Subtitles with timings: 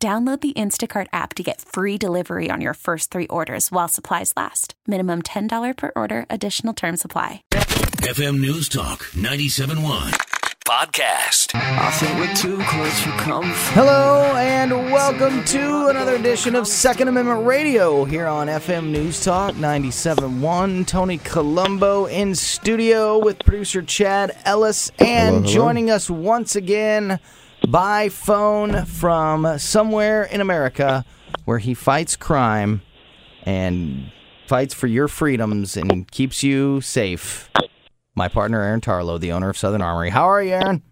[0.00, 4.32] Download the Instacart app to get free delivery on your first three orders while supplies
[4.36, 4.74] last.
[4.86, 7.42] Minimum $10 per order, additional term supply.
[7.50, 10.12] FM News Talk 97.1.
[10.64, 11.50] Podcast.
[11.54, 13.74] I think we're too close for comfort.
[13.74, 19.54] Hello and welcome to another edition of Second Amendment Radio here on FM News Talk
[19.54, 20.86] 97.1.
[20.86, 27.18] Tony Colombo in studio with producer Chad Ellis and joining us once again
[27.66, 31.04] by phone from somewhere in America
[31.44, 32.82] where he fights crime
[33.42, 34.12] and
[34.46, 37.50] fights for your freedoms and keeps you safe.
[38.14, 40.10] My partner Aaron Tarlow, the owner of Southern Armory.
[40.10, 40.82] How are you, Aaron?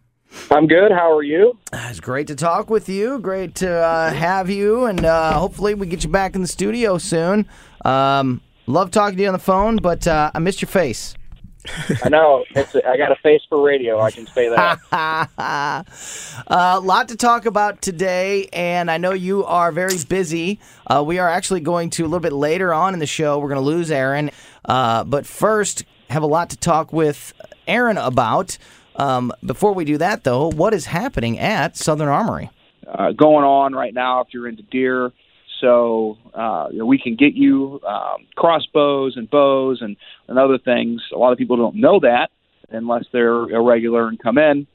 [0.51, 0.93] I'm good.
[0.93, 1.59] How are you?
[1.73, 3.19] It's great to talk with you.
[3.19, 6.99] Great to uh, have you, and uh, hopefully we get you back in the studio
[6.99, 7.47] soon.
[7.85, 11.15] Um, love talking to you on the phone, but uh, I missed your face.
[12.05, 12.45] I know.
[12.51, 14.01] It's a, I got a face for radio.
[14.01, 14.79] I can say that.
[15.39, 15.85] A
[16.49, 20.61] Uh, lot to talk about today, and I know you are very busy.
[20.87, 23.39] Uh, we are actually going to a little bit later on in the show.
[23.39, 24.31] We're going to lose Aaron,
[24.65, 27.33] uh, but first, have a lot to talk with
[27.67, 28.59] Aaron about.
[28.97, 32.51] Um, before we do that, though, what is happening at Southern Armory?
[32.87, 35.13] uh, going on right now if you're into deer.
[35.61, 39.97] So uh, you know, we can get you um, crossbows and bows and,
[40.29, 41.03] and other things.
[41.15, 42.31] A lot of people don't know that
[42.71, 44.67] unless they're irregular and come in.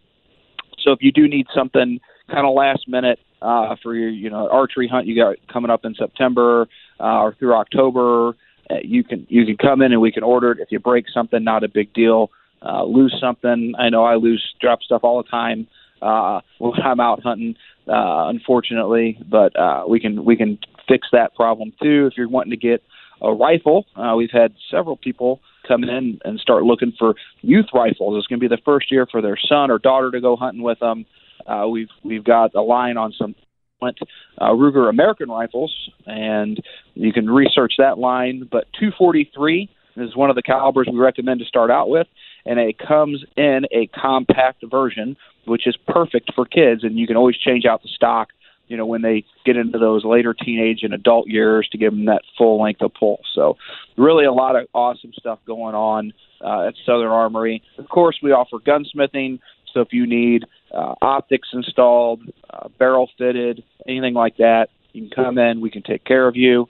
[0.79, 4.47] So if you do need something kind of last minute uh, for your you know
[4.49, 6.67] archery hunt you got coming up in September
[6.99, 8.35] uh, or through October,
[8.69, 10.59] uh, you can you can come in and we can order it.
[10.59, 12.31] If you break something, not a big deal.
[12.63, 15.67] Uh, lose something, I know I lose drop stuff all the time
[16.01, 17.55] uh, when I'm out hunting,
[17.87, 19.17] uh, unfortunately.
[19.29, 22.07] But uh, we can we can fix that problem too.
[22.07, 22.83] If you're wanting to get
[23.21, 28.17] a rifle, uh, we've had several people come in and start looking for youth rifles.
[28.17, 30.63] It's going to be the first year for their son or daughter to go hunting
[30.63, 31.05] with them.
[31.45, 33.35] Uh, we've we've got a line on some
[33.81, 35.73] uh, Ruger American rifles,
[36.05, 36.61] and
[36.93, 38.47] you can research that line.
[38.51, 42.07] But 243 is one of the calibers we recommend to start out with,
[42.45, 46.83] and it comes in a compact version, which is perfect for kids.
[46.83, 48.29] And you can always change out the stock,
[48.71, 52.05] you know, when they get into those later teenage and adult years to give them
[52.05, 53.19] that full length of pull.
[53.35, 53.57] So,
[53.97, 57.61] really, a lot of awesome stuff going on uh, at Southern Armory.
[57.77, 59.39] Of course, we offer gunsmithing.
[59.73, 65.25] So if you need uh, optics installed, uh, barrel fitted, anything like that, you can
[65.25, 65.59] come in.
[65.59, 66.67] We can take care of you.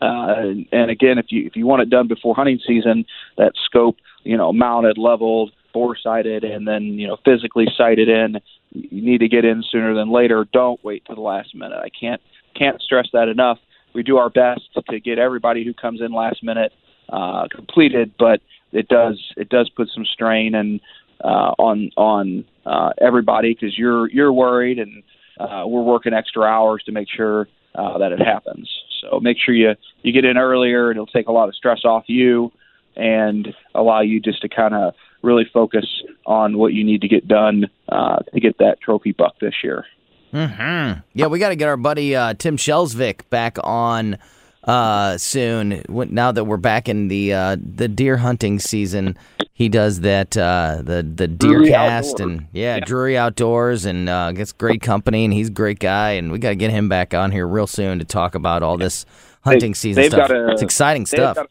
[0.00, 3.04] Uh, and, and again, if you if you want it done before hunting season,
[3.36, 8.40] that scope, you know, mounted, leveled, bore sighted, and then you know physically sighted in.
[8.70, 10.46] You need to get in sooner than later.
[10.52, 11.78] Don't wait to the last minute.
[11.78, 12.22] I can't
[12.56, 13.58] can't stress that enough.
[13.94, 16.72] We do our best to get everybody who comes in last minute
[17.10, 18.40] uh, completed, but
[18.72, 20.80] it does it does put some strain and
[21.22, 25.02] uh, on on uh, everybody because you're you're worried and
[25.38, 28.68] uh, we're working extra hours to make sure uh, that it happens.
[29.00, 30.90] So make sure you you get in earlier.
[30.90, 32.52] It'll take a lot of stress off you
[32.96, 35.84] and allow you just to kind of really focus
[36.26, 39.84] on what you need to get done uh, to get that trophy buck this year.
[40.32, 41.00] Mm-hmm.
[41.14, 44.18] Yeah, we got to get our buddy uh, Tim Shelsvik back on
[44.64, 45.82] uh, soon.
[45.88, 49.16] Now that we're back in the uh, the deer hunting season,
[49.52, 52.20] he does that uh, the the deer Drury cast Outdoors.
[52.38, 56.32] and yeah, Drury Outdoors and uh, gets great company and he's a great guy and
[56.32, 59.06] we got to get him back on here real soon to talk about all this
[59.44, 60.30] hunting They- season stuff.
[60.30, 61.36] a- it's exciting stuff.
[61.36, 61.50] got-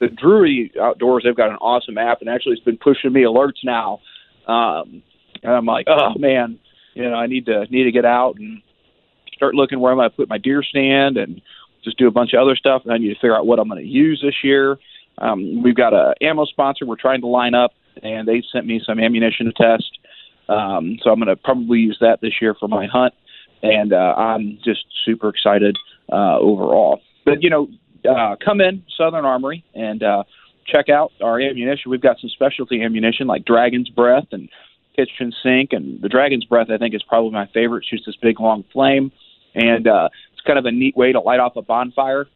[0.00, 3.64] the Drury Outdoors, they've got an awesome app, and actually, it's been pushing me alerts
[3.64, 4.00] now.
[4.46, 5.02] Um,
[5.42, 6.58] and I'm like, oh man,
[6.94, 8.62] you know, I need to need to get out and
[9.34, 11.40] start looking where I'm going to put my deer stand and
[11.82, 12.82] just do a bunch of other stuff.
[12.84, 14.78] And I need to figure out what I'm going to use this year.
[15.18, 17.72] Um, we've got a ammo sponsor we're trying to line up,
[18.02, 19.98] and they sent me some ammunition to test.
[20.48, 23.14] Um, so I'm going to probably use that this year for my hunt,
[23.62, 25.76] and uh, I'm just super excited
[26.12, 27.00] uh, overall.
[27.24, 27.68] But you know,
[28.08, 30.24] uh, come in Southern Armory and uh,
[30.66, 31.90] check out our ammunition.
[31.90, 34.48] We've got some specialty ammunition like Dragon's Breath and
[34.96, 37.84] Kitchen Sink, and the Dragon's Breath I think is probably my favorite.
[37.84, 39.12] It shoots this big long flame,
[39.54, 42.26] and uh, it's kind of a neat way to light off a bonfire,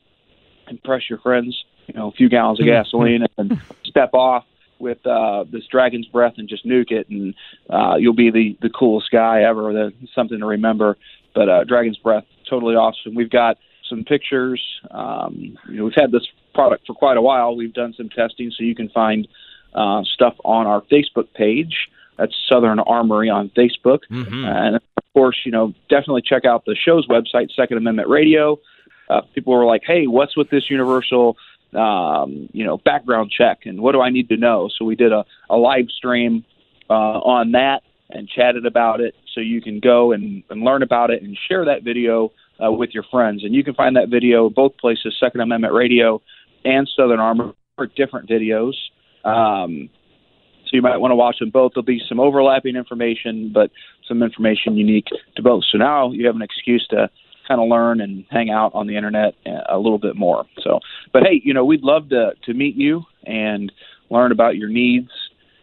[0.69, 1.65] impress your friends.
[1.87, 4.44] You know, a few gallons of gasoline, and then step off
[4.79, 7.35] with uh, this dragon's breath and just nuke it, and
[7.71, 9.73] uh, you'll be the the coolest guy ever.
[9.73, 10.97] That's something to remember.
[11.35, 13.14] But uh, dragon's breath, totally awesome.
[13.14, 14.62] We've got some pictures.
[14.90, 17.56] Um, you know, we've had this product for quite a while.
[17.56, 19.26] We've done some testing, so you can find
[19.75, 21.88] uh, stuff on our Facebook page.
[22.17, 24.44] That's Southern Armory on Facebook, Mhm.
[24.44, 24.82] and of
[25.14, 28.58] course, you know, definitely check out the show's website, Second Amendment Radio.
[29.08, 31.37] Uh, people were like, "Hey, what's with this universal,
[31.75, 35.12] um, you know, background check, and what do I need to know?" So we did
[35.12, 36.44] a, a live stream
[36.90, 41.11] uh, on that and chatted about it, so you can go and, and learn about
[41.11, 42.32] it and share that video
[42.65, 43.45] uh, with your friends.
[43.45, 46.21] And you can find that video both places, Second Amendment Radio
[46.65, 48.75] and Southern Armory, are different videos.
[49.25, 49.91] Um,
[50.65, 51.73] so you might want to watch them both.
[51.75, 53.71] There'll be some overlapping information, but
[54.07, 55.07] some information unique
[55.37, 55.65] to both.
[55.71, 57.09] So now you have an excuse to
[57.47, 59.35] kind of learn and hang out on the internet
[59.71, 60.45] a little bit more.
[60.63, 60.81] So,
[61.13, 63.73] but hey, you know, we'd love to to meet you and
[64.11, 65.11] learn about your needs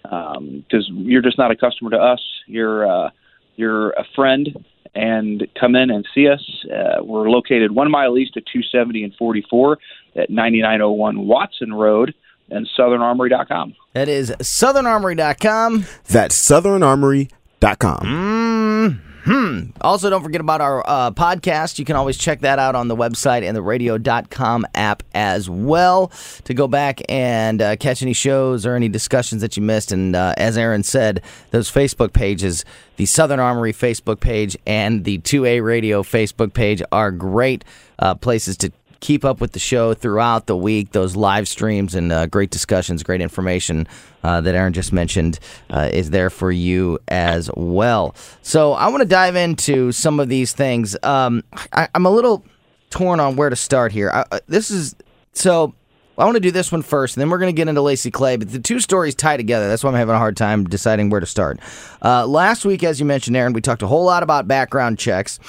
[0.01, 2.21] because you're just not a customer to us.
[2.47, 3.09] You're uh,
[3.55, 4.65] you're a friend,
[4.95, 6.41] and come in and see us.
[6.73, 9.77] Uh, we're located one mile east of 270 and 44
[10.15, 12.13] at 9901 Watson Road
[12.49, 13.75] and SouthernArmory.com.
[13.93, 15.85] That is southernarmory.com.
[16.07, 19.01] That's southernarmory.com.
[19.25, 19.71] Hmm.
[19.81, 21.79] Also, don't forget about our uh, podcast.
[21.79, 26.11] You can always check that out on the website and the radio.com app as well
[26.43, 29.91] to go back and uh, catch any shows or any discussions that you missed.
[29.91, 32.65] And uh, as Aaron said, those Facebook pages,
[32.97, 37.65] the Southern Armory Facebook page and the 2A Radio Facebook page, are great
[37.97, 40.91] uh, places to keep up with the show throughout the week.
[40.91, 43.87] Those live streams and uh, great discussions, great information
[44.23, 45.39] uh, that Aaron just mentioned
[45.69, 48.15] uh, is there for you as well.
[48.41, 50.95] So I want to dive into some of these things.
[51.03, 51.43] Um,
[51.73, 52.43] I, I'm a little
[52.89, 54.11] torn on where to start here.
[54.11, 54.95] I- this is
[55.33, 55.73] so.
[56.17, 58.09] I want to do this one first, and then we're going to get into Lacy
[58.09, 58.37] Clay.
[58.37, 59.67] But the two stories tie together.
[59.67, 61.59] That's why I'm having a hard time deciding where to start.
[62.03, 65.39] Uh, last week, as you mentioned, Aaron, we talked a whole lot about background checks,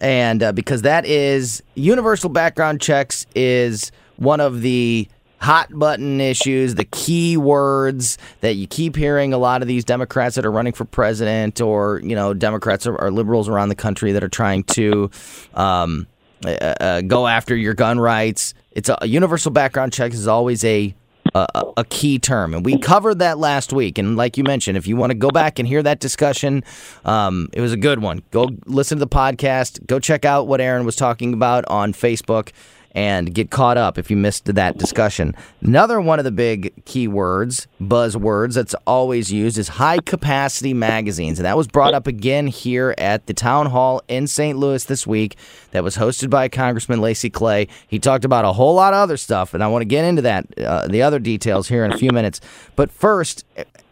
[0.00, 5.08] and uh, because that is universal background checks is one of the
[5.40, 10.34] hot button issues, the key words that you keep hearing a lot of these Democrats
[10.34, 14.12] that are running for president, or you know, Democrats or, or liberals around the country
[14.12, 15.10] that are trying to.
[15.54, 16.06] Um,
[16.44, 18.54] uh, uh, go after your gun rights.
[18.72, 20.94] It's a, universal background check is always a,
[21.34, 23.98] a a key term, and we covered that last week.
[23.98, 26.64] And like you mentioned, if you want to go back and hear that discussion,
[27.04, 28.22] um, it was a good one.
[28.30, 29.86] Go listen to the podcast.
[29.86, 32.50] Go check out what Aaron was talking about on Facebook.
[32.98, 35.36] And get caught up if you missed that discussion.
[35.60, 41.38] Another one of the big keywords, buzzwords that's always used is high capacity magazines.
[41.38, 44.58] And that was brought up again here at the town hall in St.
[44.58, 45.36] Louis this week
[45.70, 47.68] that was hosted by Congressman Lacy Clay.
[47.86, 50.22] He talked about a whole lot of other stuff, and I want to get into
[50.22, 52.40] that, uh, the other details here in a few minutes.
[52.74, 53.44] But first,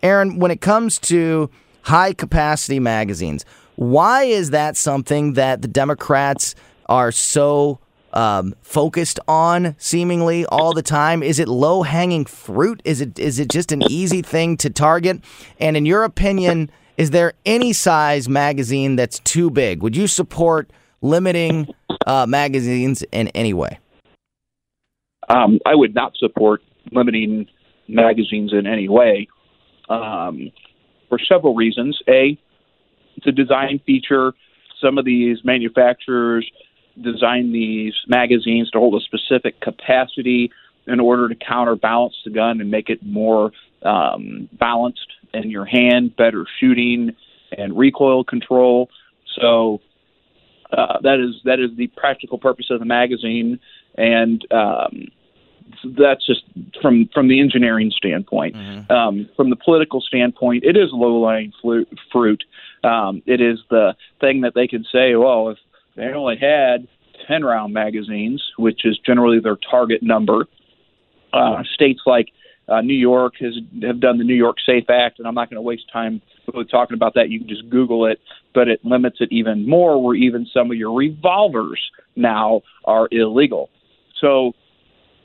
[0.02, 1.48] Aaron, when it comes to
[1.82, 3.44] high capacity magazines,
[3.76, 6.56] why is that something that the Democrats
[6.88, 7.78] are so
[8.16, 11.22] um, focused on seemingly all the time?
[11.22, 12.80] Is it low hanging fruit?
[12.84, 15.20] Is it is it just an easy thing to target?
[15.60, 19.82] And in your opinion, is there any size magazine that's too big?
[19.82, 20.70] Would you support
[21.02, 21.68] limiting
[22.06, 23.78] uh, magazines in any way?
[25.28, 26.62] Um, I would not support
[26.92, 27.46] limiting
[27.86, 29.28] magazines in any way
[29.90, 30.50] um,
[31.10, 31.98] for several reasons.
[32.08, 32.38] A,
[33.16, 34.32] it's a design feature.
[34.80, 36.50] Some of these manufacturers
[37.00, 40.50] design these magazines to hold a specific capacity
[40.86, 46.16] in order to counterbalance the gun and make it more um, balanced in your hand,
[46.16, 47.14] better shooting
[47.56, 48.88] and recoil control.
[49.40, 49.80] So
[50.72, 53.60] uh, that is that is the practical purpose of the magazine,
[53.96, 55.08] and um,
[55.84, 56.42] that's just
[56.80, 58.56] from from the engineering standpoint.
[58.90, 62.44] Um, from the political standpoint, it is low lying fruit.
[62.82, 65.58] Um, it is the thing that they can say, well, if
[65.96, 66.86] they only had
[67.26, 70.46] ten round magazines, which is generally their target number.
[71.32, 72.28] Uh, states like
[72.68, 75.56] uh, New York has have done the New York Safe Act, and I'm not going
[75.56, 76.20] to waste time
[76.52, 77.28] really talking about that.
[77.28, 78.20] You can just Google it,
[78.54, 80.02] but it limits it even more.
[80.02, 81.80] Where even some of your revolvers
[82.14, 83.70] now are illegal.
[84.20, 84.52] So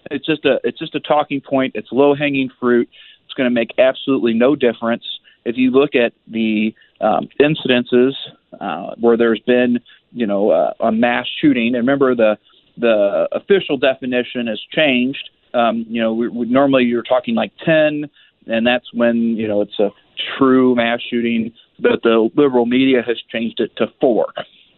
[0.10, 1.76] it's just a it's just a talking point.
[1.76, 2.90] It's low hanging fruit.
[3.26, 5.04] It's going to make absolutely no difference.
[5.46, 8.14] If you look at the um, incidences
[8.60, 9.80] uh, where there's been
[10.12, 12.38] you know uh, a mass shooting, and remember the
[12.78, 15.30] the official definition has changed.
[15.54, 18.10] Um, you know, we, we, normally you're talking like 10,
[18.48, 19.90] and that's when you know it's a
[20.38, 21.54] true mass shooting.
[21.80, 24.28] But the liberal media has changed it to four,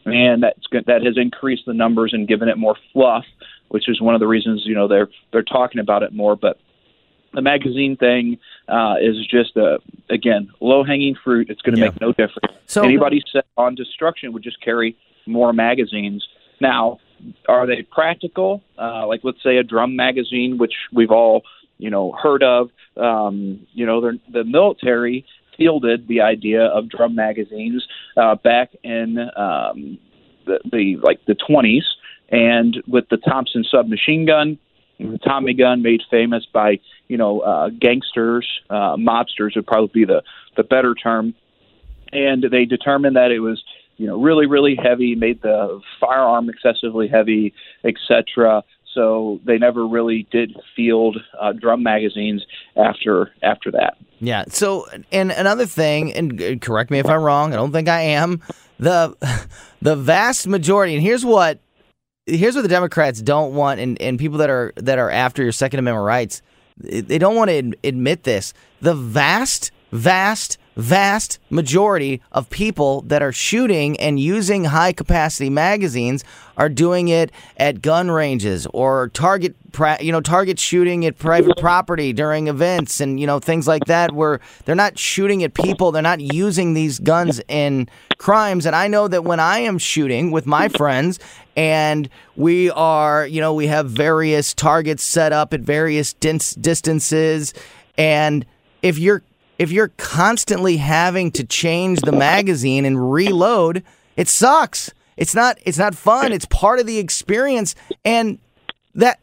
[0.05, 3.25] and that's that has increased the numbers and given it more fluff,
[3.69, 6.35] which is one of the reasons you know they're they're talking about it more.
[6.35, 6.59] But
[7.33, 8.37] the magazine thing
[8.67, 11.49] uh, is just a again low hanging fruit.
[11.49, 11.89] It's going to Yeah.
[11.89, 12.53] make no difference.
[12.67, 16.27] So- Anybody set on destruction would just carry more magazines.
[16.59, 16.99] Now,
[17.47, 18.61] are they practical?
[18.77, 21.43] Uh, like let's say a drum magazine, which we've all
[21.77, 22.69] you know heard of.
[22.97, 24.01] Um, you know,
[24.31, 25.25] the military
[25.57, 27.85] fielded the idea of drum magazines
[28.17, 29.97] uh, back in um,
[30.45, 31.83] the, the like the 20s,
[32.29, 34.57] and with the Thompson submachine gun,
[34.99, 40.05] the Tommy gun, made famous by you know uh, gangsters, uh, mobsters would probably be
[40.05, 40.23] the
[40.55, 41.33] the better term,
[42.11, 43.63] and they determined that it was
[43.97, 48.63] you know really really heavy, made the firearm excessively heavy, etc.
[48.93, 52.45] So they never really did field uh, drum magazines
[52.77, 53.97] after after that.
[54.19, 54.45] Yeah.
[54.47, 57.53] So, and another thing, and uh, correct me if I'm wrong.
[57.53, 58.41] I don't think I am.
[58.79, 59.15] The
[59.81, 61.59] the vast majority, and here's what
[62.25, 65.51] here's what the Democrats don't want, and, and people that are that are after your
[65.51, 66.41] Second Amendment rights,
[66.77, 68.53] they don't want to admit this.
[68.81, 76.23] The vast, vast, vast majority of people that are shooting and using high capacity magazines
[76.57, 79.55] are doing it at gun ranges or target
[79.99, 84.11] you know target shooting at private property during events and you know things like that
[84.11, 87.87] where they're not shooting at people they're not using these guns in
[88.23, 88.65] crimes.
[88.65, 91.19] And I know that when I am shooting with my friends
[91.57, 97.53] and we are you know we have various targets set up at various dis- distances.
[97.97, 98.45] And
[98.81, 99.23] if you're
[99.59, 103.83] if you're constantly having to change the magazine and reload,
[104.15, 104.91] it sucks.
[105.17, 106.31] It's not it's not fun.
[106.31, 108.39] It's part of the experience and
[108.95, 109.19] that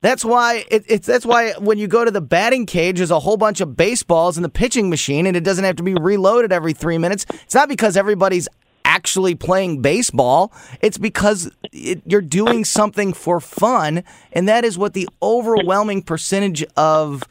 [0.00, 3.18] that's why it, it's that's why when you go to the batting cage, there's a
[3.18, 6.52] whole bunch of baseballs in the pitching machine, and it doesn't have to be reloaded
[6.52, 7.26] every three minutes.
[7.30, 8.48] It's not because everybody's
[8.84, 10.52] actually playing baseball.
[10.80, 16.64] It's because it, you're doing something for fun, and that is what the overwhelming percentage
[16.76, 17.24] of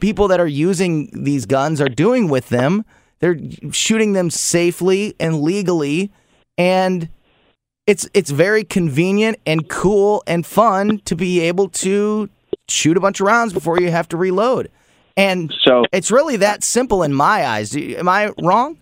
[0.00, 2.84] people that are using these guns are doing with them.
[3.20, 3.38] They're
[3.70, 6.10] shooting them safely and legally,
[6.56, 7.08] and
[7.86, 12.30] it's it's very convenient and cool and fun to be able to
[12.68, 14.70] shoot a bunch of rounds before you have to reload.
[15.16, 17.76] And So it's really that simple in my eyes.
[17.76, 18.78] Am I wrong?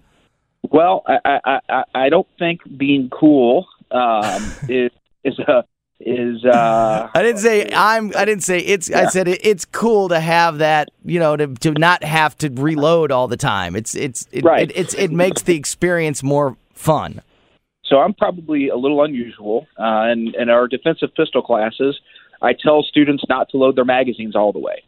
[0.71, 4.93] Well, I I, I, I don't think being cool um, is
[5.25, 5.65] is a
[6.01, 8.13] is uh, I didn't say I'm.
[8.17, 8.91] I didn't say it's.
[8.91, 10.91] I said it, it's cool to have that.
[11.05, 13.75] You know, to to not have to reload all the time.
[13.77, 14.71] It's it's it, Right.
[14.71, 17.23] it, it's it makes the experience more fun.
[17.85, 17.99] so.
[17.99, 19.67] I'm probably a little unusual.
[19.79, 21.99] Uh, and in our defensive pistol classes,
[22.41, 24.83] I tell students not to load their magazines all the way.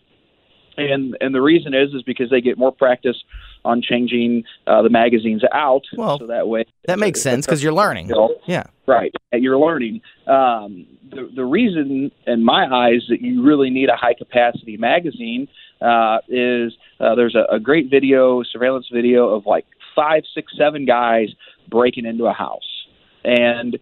[0.76, 3.16] And and the reason is is because they get more practice
[3.64, 5.82] on changing uh, the magazines out.
[5.96, 8.10] Well, so that way That makes sense because you're learning.
[8.46, 8.64] Yeah.
[8.86, 9.12] Right.
[9.32, 10.00] You're learning.
[10.26, 15.48] Um, the, the reason, in my eyes, that you really need a high capacity magazine
[15.80, 20.86] uh, is uh, there's a, a great video, surveillance video of like five, six, seven
[20.86, 21.28] guys
[21.68, 22.86] breaking into a house.
[23.22, 23.78] And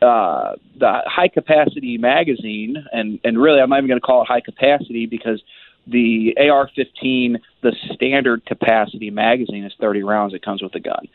[0.00, 4.28] uh, the high capacity magazine, and, and really, I'm not even going to call it
[4.28, 5.42] high capacity because
[5.86, 10.34] the AR-15, the standard capacity magazine is 30 rounds.
[10.34, 11.06] It comes with the gun,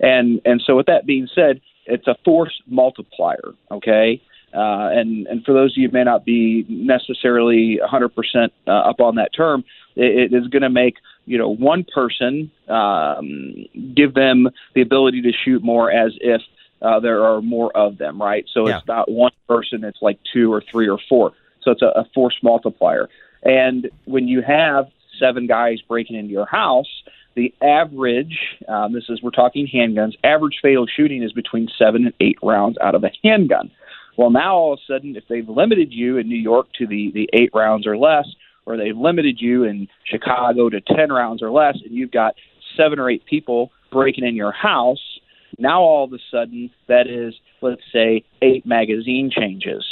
[0.00, 3.54] and and so with that being said, it's a force multiplier.
[3.70, 4.22] Okay,
[4.54, 9.00] uh, and and for those of you who may not be necessarily 100% uh, up
[9.00, 9.64] on that term,
[9.96, 10.96] it, it is going to make
[11.26, 13.54] you know one person um,
[13.94, 16.40] give them the ability to shoot more as if
[16.82, 18.46] uh, there are more of them, right?
[18.52, 18.78] So Yeah.
[18.78, 21.32] it's not one person; it's like two or three or four.
[21.62, 23.08] So it's a, a force multiplier.
[23.42, 24.86] And when you have
[25.18, 26.88] seven guys breaking into your house,
[27.34, 32.14] the average, um, this is we're talking handguns, average fatal shooting is between seven and
[32.20, 33.70] eight rounds out of a handgun.
[34.16, 37.10] Well, now all of a sudden, if they've limited you in New York to the,
[37.12, 38.26] the eight rounds or less,
[38.64, 42.34] or they've limited you in Chicago to 10 rounds or less, and you've got
[42.76, 45.20] seven or eight people breaking in your house,
[45.58, 49.84] now all of a sudden that is, let's say, eight magazine changes.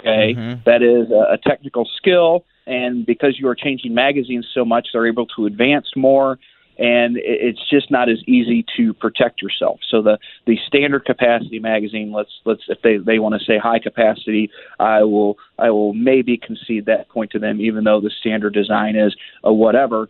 [0.00, 4.88] Okay, That is a, a technical skill, and because you are changing magazines so much,
[4.92, 6.38] they're able to advance more,
[6.78, 9.80] and it's just not as easy to protect yourself.
[9.90, 13.80] So the the standard capacity magazine, let's let's if they they want to say high
[13.80, 18.54] capacity, I will I will maybe concede that point to them, even though the standard
[18.54, 20.08] design is a whatever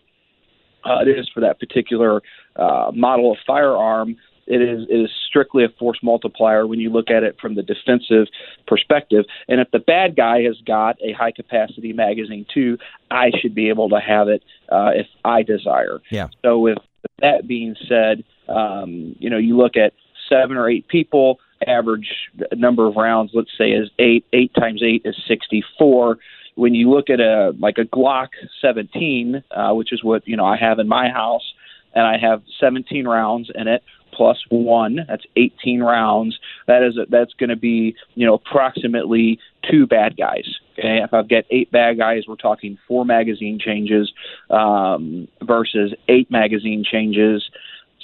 [0.85, 2.21] uh, it is for that particular
[2.55, 4.15] uh, model of firearm.
[4.49, 7.61] It is, it is strictly a force multiplier when you look at it from the
[7.61, 8.27] defensive
[8.67, 9.25] perspective.
[9.47, 12.77] And if the bad guy has got a high capacity magazine too,
[13.11, 15.99] I should be able to have it uh, if I desire.
[16.09, 16.29] Yeah.
[16.43, 16.79] So with
[17.21, 19.93] that being said, um, you know, you look at
[20.27, 22.09] seven or eight people, average
[22.53, 24.25] number of rounds, let's say, is eight.
[24.33, 26.17] Eight times eight is 64.
[26.55, 28.29] when you look at a like a Glock
[28.61, 31.53] 17, uh, which is what you know I have in my house,
[31.93, 33.83] and I have 17 rounds in it
[34.19, 34.99] plus one.
[35.07, 36.37] That's 18 rounds.
[36.67, 39.39] That is a, that's going to be you know approximately
[39.71, 40.43] two bad guys.
[40.77, 44.11] Okay, if I've got eight bad guys, we're talking four magazine changes
[44.49, 47.49] um, versus eight magazine changes.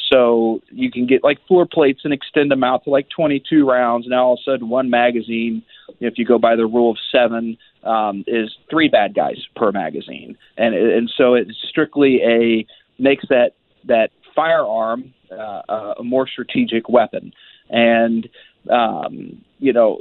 [0.09, 4.07] So you can get like floor plates and extend them out to like 22 rounds.
[4.07, 5.63] Now all of a sudden, one magazine,
[5.99, 10.37] if you go by the rule of seven, um, is three bad guys per magazine,
[10.57, 12.65] and and so it's strictly a
[12.97, 13.51] makes that
[13.87, 17.33] that firearm uh, a more strategic weapon.
[17.69, 18.27] And
[18.69, 19.99] um, you know,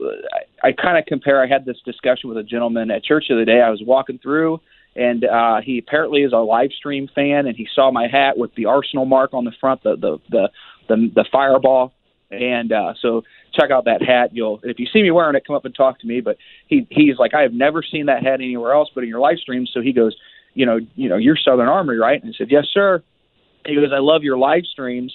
[0.62, 1.42] I, I kind of compare.
[1.42, 3.60] I had this discussion with a gentleman at church the other day.
[3.60, 4.60] I was walking through,
[4.96, 8.54] and uh, he apparently is a live stream fan, and he saw my hat with
[8.54, 10.48] the Arsenal mark on the front, the the the
[10.88, 11.92] the, the fireball.
[12.30, 13.22] And uh, so
[13.52, 14.30] check out that hat.
[14.32, 16.20] You'll if you see me wearing it, come up and talk to me.
[16.20, 16.36] But
[16.66, 19.38] he he's like, I have never seen that hat anywhere else, but in your live
[19.38, 19.66] stream.
[19.72, 20.16] So he goes,
[20.54, 22.20] you know, you know, you're Southern Armory, right?
[22.22, 23.02] And I said, yes, sir.
[23.66, 25.12] He goes, I love your live streams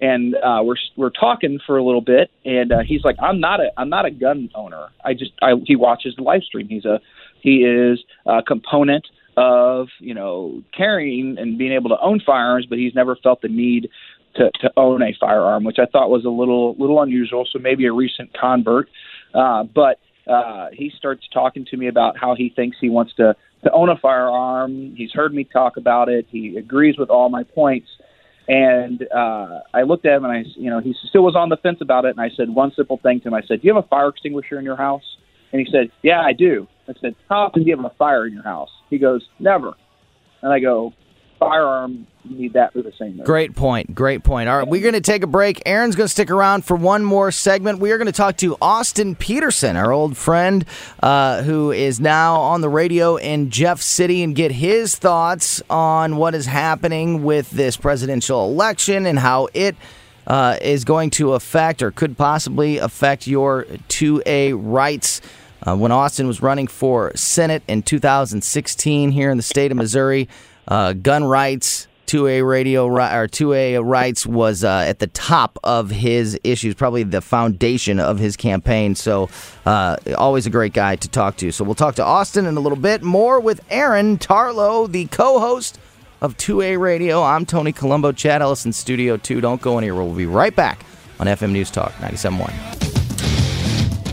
[0.00, 3.60] and uh, we're we're talking for a little bit, and uh, he's like, "I'm not
[3.60, 4.88] a I'm not a gun owner.
[5.04, 6.68] I just I, he watches the live stream.
[6.68, 7.00] He's a
[7.40, 12.78] he is a component of you know carrying and being able to own firearms, but
[12.78, 13.88] he's never felt the need
[14.36, 17.46] to to own a firearm, which I thought was a little little unusual.
[17.50, 18.88] So maybe a recent convert,
[19.34, 23.34] uh, but uh, he starts talking to me about how he thinks he wants to
[23.64, 24.94] to own a firearm.
[24.96, 26.26] He's heard me talk about it.
[26.30, 27.88] He agrees with all my points
[28.48, 31.58] and uh, I looked at him and I, you know, he still was on the
[31.58, 32.10] fence about it.
[32.10, 33.34] And I said one simple thing to him.
[33.34, 35.04] I said, "Do you have a fire extinguisher in your house?"
[35.52, 38.26] And he said, "Yeah, I do." I said, "How often do you have a fire
[38.26, 39.74] in your house?" He goes, "Never."
[40.40, 40.94] And I go,
[41.38, 43.24] firearm, you need that for the same reason.
[43.24, 43.94] Great point.
[43.94, 44.48] Great point.
[44.48, 45.62] All right, we're going to take a break.
[45.64, 47.78] Aaron's going to stick around for one more segment.
[47.78, 50.64] We are going to talk to Austin Petersen, our old friend,
[51.02, 56.16] uh, who is now on the radio in Jeff City, and get his thoughts on
[56.16, 59.76] what is happening with this presidential election and how it.
[60.26, 65.22] Uh, is going to affect or could possibly affect your 2A rights.
[65.66, 70.28] Uh, when Austin was running for Senate in 2016 here in the state of Missouri,
[70.68, 76.38] uh, gun rights, 2A radio or 2A rights was uh, at the top of his
[76.42, 78.94] issues, probably the foundation of his campaign.
[78.94, 79.28] So,
[79.66, 81.52] uh, always a great guy to talk to.
[81.52, 85.38] So, we'll talk to Austin in a little bit more with Aaron Tarlow, the co
[85.38, 85.78] host
[86.22, 87.22] of 2A Radio.
[87.22, 89.40] I'm Tony Colombo, Chad Ellison, Studio 2.
[89.40, 90.02] Don't go anywhere.
[90.02, 90.84] We'll be right back
[91.20, 92.97] on FM News Talk 97.1.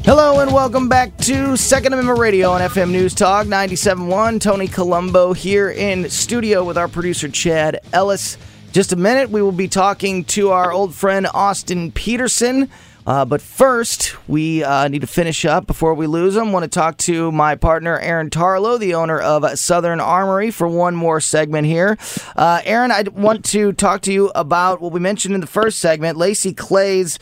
[0.05, 4.39] Hello and welcome back to Second Amendment Radio on FM News Talk 97.1.
[4.39, 8.37] Tony Colombo here in studio with our producer Chad Ellis.
[8.71, 12.69] Just a minute, we will be talking to our old friend Austin Petersen.
[13.07, 16.51] Uh, but first, we uh, need to finish up before we lose him.
[16.51, 20.95] Want to talk to my partner Aaron Tarlow, the owner of Southern Armory, for one
[20.95, 21.97] more segment here.
[22.35, 25.79] Uh, Aaron, I want to talk to you about what we mentioned in the first
[25.79, 27.17] segment, Lacy Clay's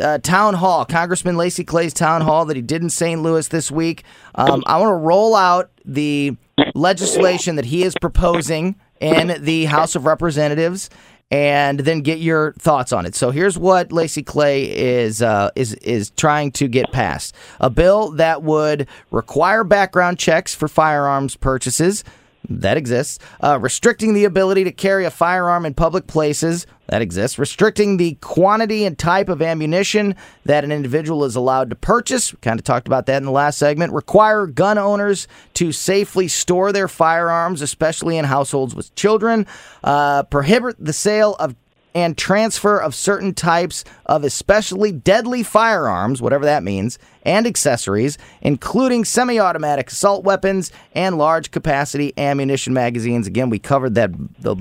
[0.00, 3.22] uh, town hall, Congressman Lacy Clay's town hall that he did in St.
[3.22, 4.04] Louis this week.
[4.34, 6.36] Um, I want to roll out the
[6.74, 10.88] legislation that he is proposing in the House of Representatives
[11.30, 13.14] and then get your thoughts on it.
[13.14, 18.10] So here's what Lacy Clay is uh, is is trying to get passed: a bill
[18.12, 22.04] that would require background checks for firearms purchases
[22.48, 23.18] that exists.
[23.40, 26.66] Uh, restricting the ability to carry a firearm in public places.
[26.88, 27.38] That exists.
[27.38, 32.32] Restricting the quantity and type of ammunition that an individual is allowed to purchase.
[32.32, 33.92] We kind of talked about that in the last segment.
[33.92, 39.46] Require gun owners to safely store their firearms, especially in households with children.
[39.82, 41.54] Uh, prohibit the sale of
[41.94, 49.04] and transfer of certain types of especially deadly firearms, whatever that means, and accessories, including
[49.04, 53.26] semi automatic assault weapons and large capacity ammunition magazines.
[53.26, 54.56] Again, we covered that the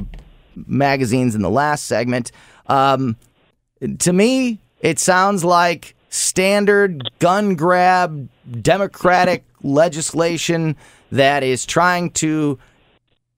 [0.56, 2.32] magazines in the last segment.
[2.68, 3.16] Um,
[4.00, 8.28] to me, it sounds like standard gun grab
[8.62, 10.76] democratic legislation
[11.12, 12.60] that is trying to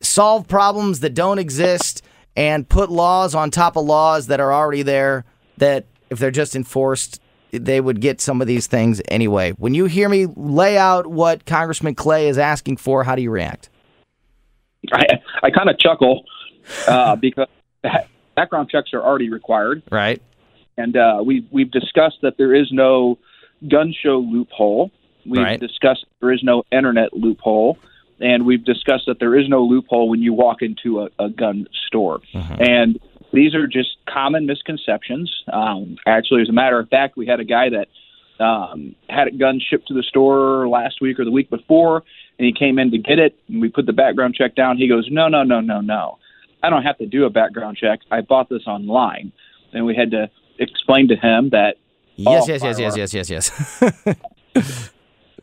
[0.01, 2.03] solve problems that don't exist
[2.36, 5.26] and put laws on top of laws that are already there
[5.58, 7.19] that if they're just enforced
[7.54, 9.52] they would get some of these things anyway.
[9.52, 13.30] When you hear me lay out what Congressman Clay is asking for, how do you
[13.30, 13.69] react?
[14.91, 15.06] I,
[15.43, 16.24] I kind of chuckle
[16.88, 17.48] uh, because
[18.36, 19.84] background checks are already required.
[19.91, 20.22] Right.
[20.78, 23.19] And uh, we, we've discussed that there is no
[23.69, 24.89] gun show loophole.
[25.26, 25.60] We've right.
[25.60, 27.78] discussed there is no internet loophole
[28.19, 31.67] and we've discussed that there is no loophole when you walk into a, a gun
[31.88, 32.19] store.
[32.34, 32.62] Mm-hmm.
[32.62, 32.99] And
[33.34, 35.43] these are just common misconceptions.
[35.52, 39.32] Um, actually, as a matter of fact, we had a guy that um, had a
[39.32, 42.04] gun shipped to the store last week or the week before,
[42.38, 44.78] and he came in to get it, and we put the background check down.
[44.78, 46.19] He goes, no, no, no, no, no.
[46.62, 47.99] I don't have to do a background check.
[48.10, 49.32] I bought this online.
[49.73, 51.78] And we had to explain to him that.
[52.15, 53.52] Yes, yes, yes, yes, yes, yes,
[54.56, 54.89] yes.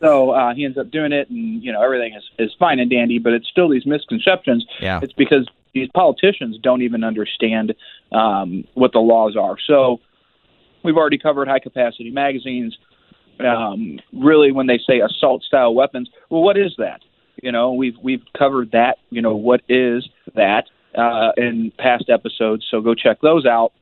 [0.01, 2.89] So uh, he ends up doing it, and you know everything is is fine and
[2.89, 4.65] dandy, but it's still these misconceptions.
[4.79, 4.99] Yeah.
[5.01, 7.73] It's because these politicians don't even understand
[8.11, 9.55] um, what the laws are.
[9.65, 9.99] So
[10.83, 12.77] we've already covered high capacity magazines.
[13.39, 17.01] Um, really, when they say assault style weapons, well, what is that?
[17.41, 18.97] You know, we've we've covered that.
[19.09, 22.65] You know, what is that uh, in past episodes?
[22.69, 23.73] So go check those out.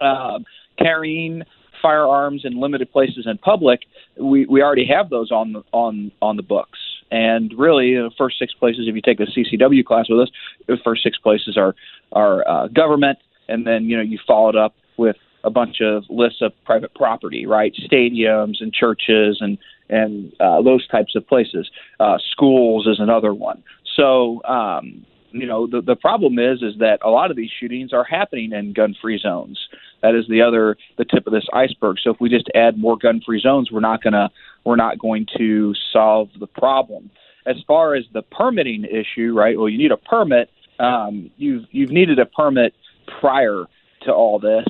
[0.00, 0.40] Uh,
[0.78, 1.42] carrying
[1.80, 3.80] firearms in limited places in public,
[4.20, 6.78] we, we already have those on the, on on the books.
[7.10, 10.30] And really, the first six places, if you take a CCW class with us,
[10.66, 11.74] the first six places are
[12.12, 16.04] are uh, government, and then you know you follow it up with a bunch of
[16.10, 17.72] lists of private property, right?
[17.90, 19.58] Stadiums and churches and
[19.88, 21.70] and uh, those types of places.
[22.00, 23.62] Uh, schools is another one.
[23.96, 27.92] So um, you know the the problem is is that a lot of these shootings
[27.92, 29.58] are happening in gun free zones
[30.02, 31.96] that is the other the tip of this iceberg.
[32.02, 34.30] So if we just add more gun free zones we're not to
[34.64, 37.10] we're not going to solve the problem.
[37.46, 40.50] As far as the permitting issue right well you need a permit.
[40.78, 42.74] Um, you've you've needed a permit
[43.20, 43.64] prior
[44.02, 44.66] to all this.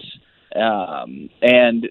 [0.54, 1.88] Um, and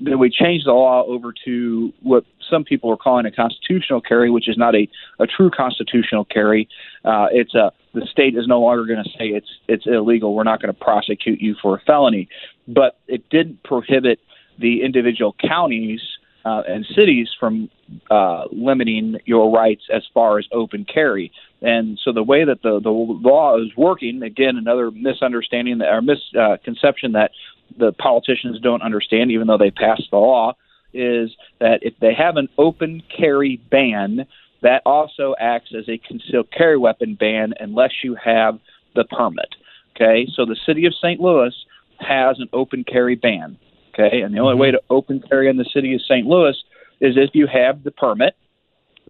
[0.00, 4.30] then we changed the law over to what some people are calling a constitutional carry,
[4.30, 4.86] which is not a,
[5.18, 6.68] a true constitutional carry.
[7.04, 10.34] Uh, it's a the state is no longer going to say it's it's illegal.
[10.34, 12.28] We're not going to prosecute you for a felony,
[12.68, 14.20] but it did prohibit
[14.58, 16.00] the individual counties
[16.44, 17.70] uh, and cities from
[18.10, 21.32] uh, limiting your rights as far as open carry.
[21.60, 27.12] And so the way that the the law is working, again, another misunderstanding or misconception
[27.12, 27.30] that
[27.78, 30.54] the politicians don't understand, even though they passed the law,
[30.94, 34.26] is that if they have an open carry ban,
[34.62, 38.58] that also acts as a concealed carry weapon ban unless you have
[38.94, 39.48] the permit.
[39.94, 41.20] Okay, so the city of St.
[41.20, 41.54] Louis
[41.98, 43.58] has an open carry ban.
[43.92, 44.60] Okay, and the only mm-hmm.
[44.60, 46.26] way to open carry in the city of St.
[46.26, 46.56] Louis
[47.00, 48.34] is if you have the permit.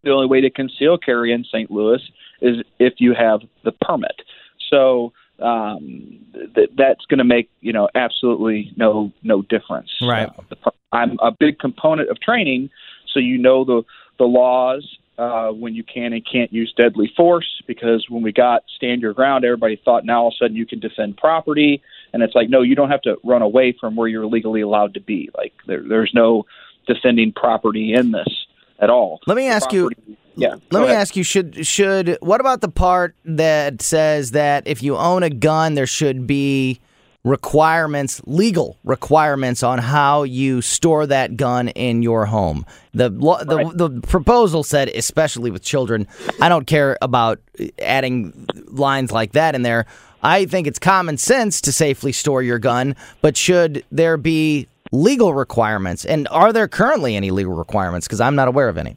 [0.02, 1.70] The only way to conceal carry in St.
[1.70, 2.00] Louis
[2.40, 4.22] is if you have the permit.
[4.70, 6.18] So um,
[6.54, 9.90] th- that's going to make you know absolutely no no difference.
[10.00, 10.28] Right.
[10.28, 12.70] Uh, I'm a big component of training,
[13.12, 13.82] so you know the
[14.18, 17.62] the laws uh, when you can and can't use deadly force.
[17.66, 20.66] Because when we got stand your ground, everybody thought now all of a sudden you
[20.66, 24.08] can defend property, and it's like no, you don't have to run away from where
[24.08, 25.30] you're legally allowed to be.
[25.36, 26.46] Like there, there's no
[26.86, 28.46] defending property in this
[28.78, 29.20] at all.
[29.26, 30.16] Let me ask property, you.
[30.36, 30.56] Yeah.
[30.70, 30.96] Let me ahead.
[30.96, 35.30] ask you should should what about the part that says that if you own a
[35.30, 36.80] gun there should be
[37.24, 42.66] requirements legal requirements on how you store that gun in your home.
[42.94, 43.76] The the right.
[43.76, 46.08] the proposal said especially with children.
[46.40, 47.40] I don't care about
[47.80, 49.86] adding lines like that in there.
[50.22, 55.34] I think it's common sense to safely store your gun, but should there be legal
[55.34, 56.04] requirements?
[56.04, 58.96] And are there currently any legal requirements because I'm not aware of any.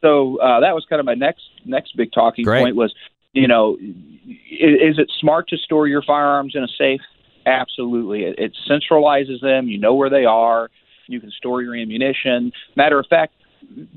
[0.00, 2.62] So uh, that was kind of my next next big talking Great.
[2.62, 2.94] point was,
[3.32, 7.00] you know, is, is, it smart to store your firearms in a safe?
[7.46, 8.24] Absolutely.
[8.24, 9.68] It, it centralizes them.
[9.68, 10.70] You know where they are.
[11.06, 12.52] You can store your ammunition.
[12.76, 13.34] Matter of fact,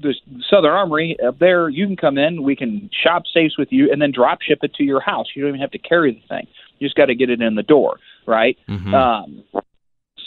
[0.01, 0.13] the
[0.49, 2.43] Southern Armory up there, you can come in.
[2.43, 5.27] We can shop safes with you, and then drop ship it to your house.
[5.35, 6.47] You don't even have to carry the thing.
[6.79, 8.57] You just got to get it in the door, right?
[8.67, 8.93] Mm-hmm.
[8.93, 9.43] Um,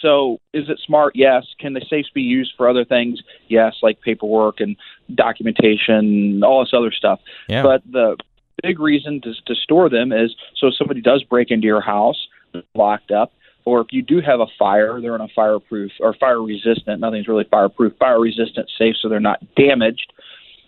[0.00, 1.14] so, is it smart?
[1.16, 1.44] Yes.
[1.59, 3.20] Can the safes be used for other things?
[3.48, 4.76] Yes, like paperwork and
[5.14, 7.20] documentation, all this other stuff.
[7.48, 7.62] Yeah.
[7.62, 8.16] But the
[8.62, 12.26] big reason to, to store them is so if somebody does break into your house,
[12.74, 13.32] locked up,
[13.64, 17.00] or if you do have a fire, they're in a fireproof or fire resistant.
[17.00, 20.12] Nothing's really fireproof, fire resistant safe, so they're not damaged.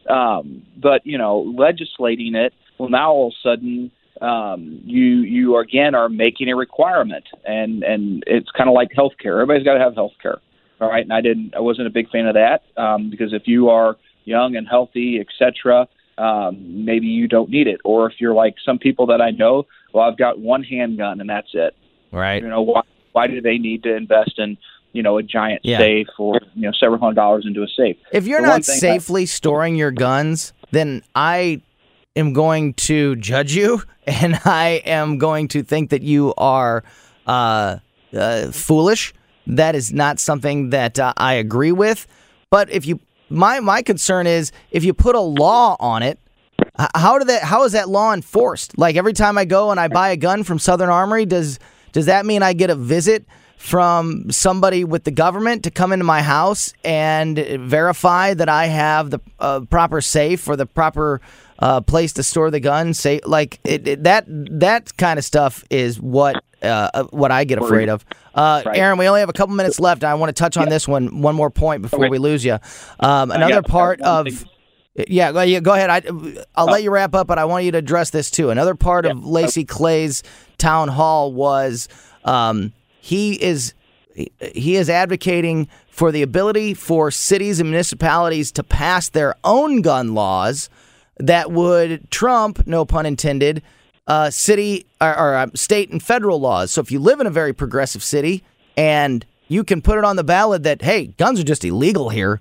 [0.09, 5.57] Um, but you know, legislating it, well, now all of a sudden um, you you
[5.59, 9.35] again are making a requirement, and and it's kind of like healthcare.
[9.41, 10.39] Everybody's got to have healthcare,
[10.81, 11.03] all right.
[11.05, 13.97] And I didn't, I wasn't a big fan of that um, because if you are
[14.25, 17.81] young and healthy, etc., um, maybe you don't need it.
[17.85, 21.31] Or if you're like some people that I know, well, I've got one handgun and
[21.31, 21.75] that's it.
[22.11, 22.43] Right.
[22.43, 22.83] You know why?
[23.13, 24.59] Why do they need to invest in
[24.93, 25.79] you know a giant Yeah.
[25.79, 27.97] safe or you know several hundred dollars into a safe?
[28.13, 31.63] If you're The not thing I- safely storing your guns, then I
[32.19, 36.85] am going to judge you, and I am going to think that you are
[37.27, 37.79] uh,
[38.17, 39.15] uh, foolish.
[39.47, 42.07] That is not something that uh, I agree with.
[42.51, 43.01] But if you,
[43.31, 46.19] my my concern is if you put a law on it,
[46.95, 47.43] how do that?
[47.43, 48.79] How is that law enforced?
[48.79, 51.59] Like every time I go and I buy a gun from Southern Armory, does
[51.93, 53.27] does that mean I get a visit
[53.57, 59.11] from somebody with the government to come into my house and verify that I have
[59.11, 61.21] the uh, proper safe or the proper
[61.59, 62.95] uh, place to store the gun.
[62.95, 67.45] Say like it, it, that that kind of stuff is what uh, uh what I
[67.45, 68.05] get afraid of.
[68.35, 68.63] Uh.
[68.67, 70.05] Aaron, we only have a couple minutes left.
[70.05, 70.71] I want to touch on yeah.
[70.71, 72.11] this one one more point before okay.
[72.11, 72.59] we lose you.
[73.01, 74.27] Um, another part of
[75.07, 75.91] yeah, go, yeah, go ahead.
[75.91, 76.03] I,
[76.57, 76.73] I'll oh.
[76.73, 78.51] let you wrap up, but I want you to address this too.
[78.51, 79.13] Another part yeah.
[79.13, 80.23] of Lacy Clay's
[80.59, 81.89] town hall was
[82.25, 83.75] um, he is
[84.15, 90.15] he is advocating for the ability for cities and municipalities to pass their own gun
[90.15, 90.69] laws
[91.19, 93.63] that would trump, no pun intended,
[94.07, 96.71] uh, city or, or uh, state and federal laws.
[96.71, 98.43] So if you live in a very progressive city
[98.77, 102.41] and you can put it on the ballot that hey, guns are just illegal here,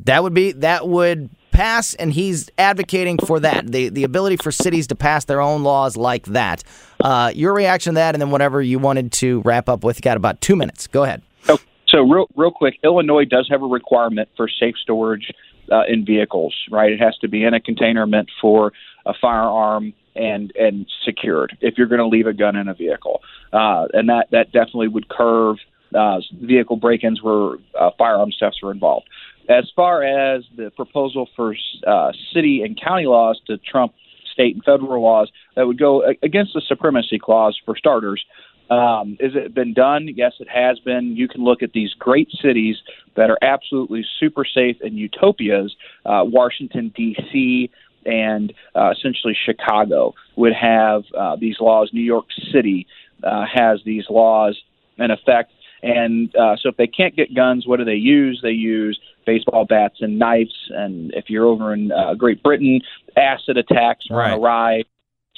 [0.00, 4.50] that would be that would pass, and he's advocating for that the the ability for
[4.50, 6.62] cities to pass their own laws like that.
[7.00, 9.96] Uh, your reaction to that, and then whatever you wanted to wrap up with.
[9.96, 10.86] You got about two minutes.
[10.88, 11.22] Go ahead.
[11.44, 11.58] So,
[11.88, 15.32] so real real quick, Illinois does have a requirement for safe storage
[15.70, 16.54] uh, in vehicles.
[16.70, 18.72] Right, it has to be in a container meant for
[19.06, 23.20] a firearm and and secured if you're going to leave a gun in a vehicle,
[23.52, 25.56] uh, and that that definitely would curve
[25.94, 29.06] uh, vehicle break-ins where uh, firearm thefts are involved.
[29.48, 31.54] As far as the proposal for
[31.86, 33.92] uh, city and county laws to trump
[34.34, 38.22] state and federal laws that would go against the supremacy clause for starters.
[38.70, 40.08] Um, has it been done?
[40.14, 41.16] Yes, it has been.
[41.16, 42.76] You can look at these great cities
[43.16, 45.74] that are absolutely super safe and utopias.
[46.06, 47.70] Uh, Washington, D.C.,
[48.06, 51.90] and uh, essentially Chicago would have uh, these laws.
[51.92, 52.86] New York City
[53.22, 54.58] uh, has these laws
[54.98, 55.52] in effect.
[55.82, 58.40] And uh, so if they can't get guns, what do they use?
[58.42, 60.54] They use baseball bats and knives.
[60.70, 62.80] And if you're over in uh, Great Britain,
[63.16, 64.32] acid attacks are right.
[64.32, 64.84] on a rise.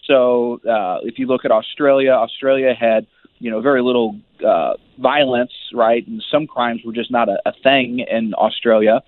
[0.04, 3.06] So uh, if you look at Australia, Australia had
[3.38, 6.06] you know very little uh, violence, right?
[6.06, 9.02] And some crimes were just not a, a thing in Australia,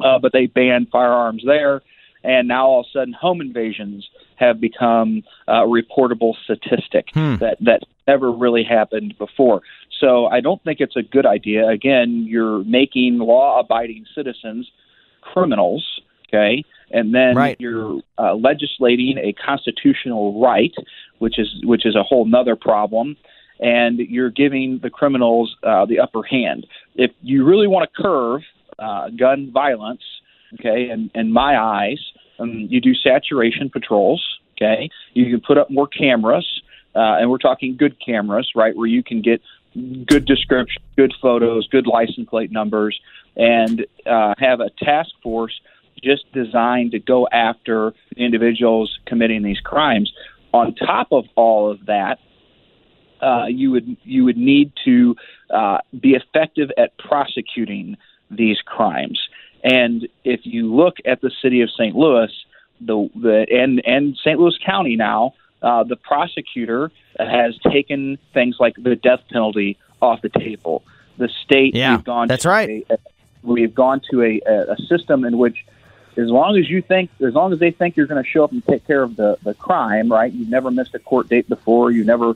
[0.00, 1.82] uh, but they banned firearms there.
[2.24, 7.36] And now all of a sudden, home invasions have become a reportable statistic hmm.
[7.36, 9.62] that that never really happened before.
[10.00, 11.68] So I don't think it's a good idea.
[11.68, 14.70] Again, you're making law abiding citizens
[15.20, 16.64] criminals, okay?
[16.90, 17.56] And then right.
[17.58, 20.74] you're uh, legislating a constitutional right,
[21.18, 23.16] which is which is a whole nother problem.
[23.62, 26.66] And you're giving the criminals uh, the upper hand.
[26.96, 28.42] If you really want to curve
[28.78, 30.02] uh, gun violence,
[30.54, 32.00] okay, in, in my eyes,
[32.40, 34.22] um, you do saturation patrols.
[34.56, 36.46] Okay, you can put up more cameras,
[36.94, 39.40] uh, and we're talking good cameras, right, where you can get
[40.06, 43.00] good description, good photos, good license plate numbers,
[43.36, 45.58] and uh, have a task force
[46.02, 50.12] just designed to go after individuals committing these crimes.
[50.52, 52.18] On top of all of that,
[53.22, 55.16] uh, you would you would need to
[55.50, 57.96] uh, be effective at prosecuting
[58.30, 59.20] these crimes.
[59.62, 61.94] And if you look at the city of St.
[61.94, 62.30] Louis,
[62.80, 64.38] the, the and and St.
[64.38, 70.28] Louis County now, uh, the prosecutor has taken things like the death penalty off the
[70.28, 70.82] table.
[71.18, 72.84] The state, yeah, we've gone that's right.
[72.90, 72.98] A,
[73.42, 75.64] we've gone to a, a system in which,
[76.16, 78.50] as long as you think, as long as they think you're going to show up
[78.50, 80.32] and take care of the the crime, right?
[80.32, 81.92] You've never missed a court date before.
[81.92, 82.34] You never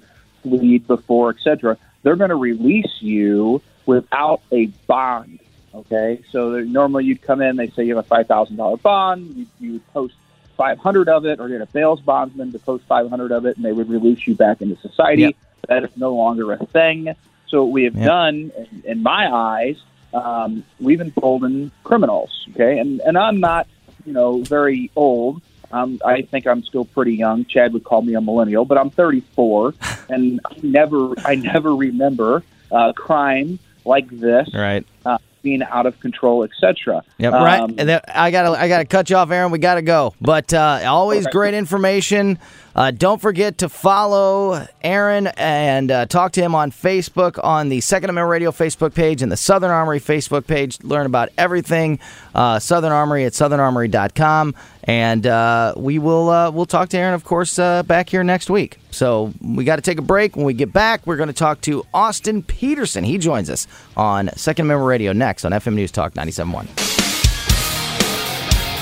[0.49, 1.77] plead before, etc.
[2.03, 5.41] They're going to release you without a bond.
[5.75, 9.35] Okay, so normally you'd come in, they say you have a five thousand dollar bond,
[9.37, 10.15] you, you would post
[10.57, 13.73] 500 of it or get a bail bondsman to post 500 of it and they
[13.73, 15.23] would release you back into society.
[15.23, 15.35] Yep.
[15.69, 17.15] That is no longer a thing.
[17.49, 18.07] So what we have yep.
[18.07, 19.77] done, in, in my eyes,
[20.15, 22.47] um, we've emboldened criminals.
[22.51, 23.67] Okay, and and I'm not,
[24.05, 25.43] you know, very old.
[25.77, 27.45] Um, I think I'm still pretty young.
[27.45, 29.75] Chad would call me a millennial, but I'm 34,
[30.09, 34.49] and I never, I never remember uh, crime like this.
[34.55, 34.87] Right.
[35.05, 37.05] Uh, being out of control, etc.
[37.19, 37.61] Yep, um, right.
[37.63, 39.53] And then I gotta I gotta cut you off, Aaron.
[39.53, 40.13] We gotta go.
[40.21, 41.31] But uh, always okay.
[41.31, 42.41] great information.
[42.77, 47.81] Uh, don't forget to follow Aaron and uh, talk to him on Facebook on the
[47.81, 50.79] Second Amendment Radio Facebook page and the Southern Armory Facebook page.
[50.83, 51.99] Learn about everything
[52.35, 54.55] uh, Southern Armory at southernarmory.com.
[54.85, 58.51] And uh, we will uh, we'll talk to Aaron, of course, uh, back here next
[58.51, 58.79] week.
[58.91, 60.37] So we got to take a break.
[60.37, 63.05] When we get back, we're going to talk to Austin Petersen.
[63.05, 66.86] He joins us on Second Amendment Radio next on FM News Talk 97.1.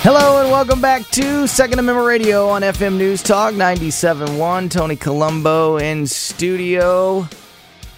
[0.04, 4.70] Hello and welcome back to Second Amendment Radio on FM News Talk 97.1.
[4.70, 7.26] Tony Colombo in studio.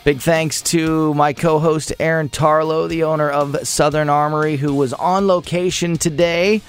[0.05, 4.92] Big thanks to my co host Aaron Tarlow, the owner of Southern Armory, who was
[4.92, 6.62] on location today.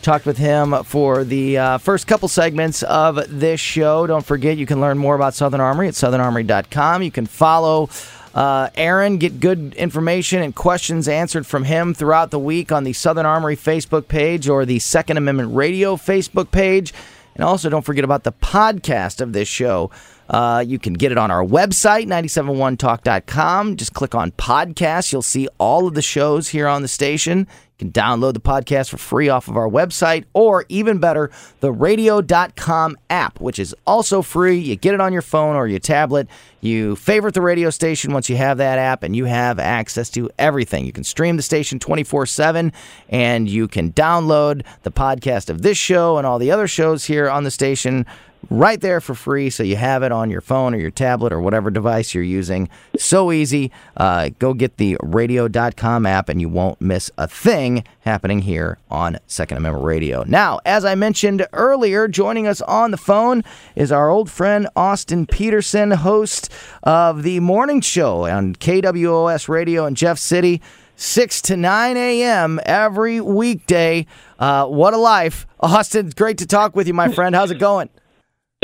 [0.00, 4.06] Talked with him for the uh, first couple segments of this show.
[4.06, 7.02] Don't forget, you can learn more about Southern Armory at southernarmory.com.
[7.02, 7.90] You can follow
[8.34, 12.92] Uh, Aaron, get good information and questions answered from him throughout the week on the
[12.92, 16.94] Southern Armory Facebook page or the Second Amendment Radio Facebook page.
[17.34, 19.90] And also, don't forget about the podcast of this show.
[20.28, 23.76] Uh, you can get it on our website, 971talk.com.
[23.76, 25.12] Just click on podcast.
[25.12, 27.46] You'll see all of the shows here on the station.
[27.82, 32.96] Can download the podcast for free off of our website, or even better, the radio.com
[33.10, 34.56] app, which is also free.
[34.56, 36.28] You get it on your phone or your tablet.
[36.60, 40.30] You favorite the radio station once you have that app, and you have access to
[40.38, 40.86] everything.
[40.86, 42.72] You can stream the station 24 7,
[43.08, 47.28] and you can download the podcast of this show and all the other shows here
[47.28, 48.06] on the station
[48.50, 49.50] right there for free.
[49.50, 52.68] So you have it on your phone or your tablet or whatever device you're using.
[52.96, 53.70] So easy.
[53.96, 59.18] Uh, go get the radio.com app and you won't miss a thing happening here on
[59.26, 60.24] Second Amendment Radio.
[60.26, 63.42] Now, as I mentioned earlier, joining us on the phone
[63.76, 66.52] is our old friend Austin Petersen, host
[66.82, 70.60] of the morning show on KWOS Radio in Jeff City.
[70.94, 72.60] 6 to 9 a.m.
[72.64, 74.06] every weekday.
[74.38, 75.46] Uh, what a life.
[75.58, 77.34] Austin, great to talk with you, my friend.
[77.34, 77.88] How's it going?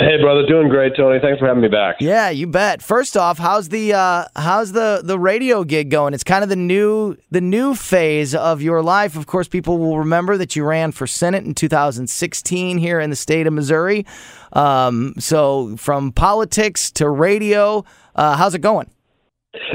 [0.01, 1.19] Hey, brother, doing great, Tony.
[1.19, 1.97] Thanks for having me back.
[1.99, 2.83] Yeah, you bet.
[2.83, 6.15] First off, how's the uh, how's the the radio gig going?
[6.15, 9.17] It's kind of the new the new phase of your life.
[9.17, 13.17] Of course, people will remember that you ran for Senate in 2016 here in the
[13.17, 14.07] state of Missouri.
[14.53, 17.85] Um, so, from politics to radio,
[18.15, 18.89] uh, how's it going?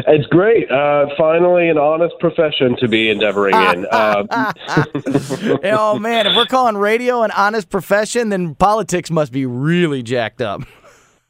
[0.07, 0.69] It's great.
[0.71, 3.87] Uh, finally, an honest profession to be endeavoring in.
[4.03, 4.23] Uh,
[5.63, 10.41] oh man, if we're calling radio an honest profession, then politics must be really jacked
[10.41, 10.61] up.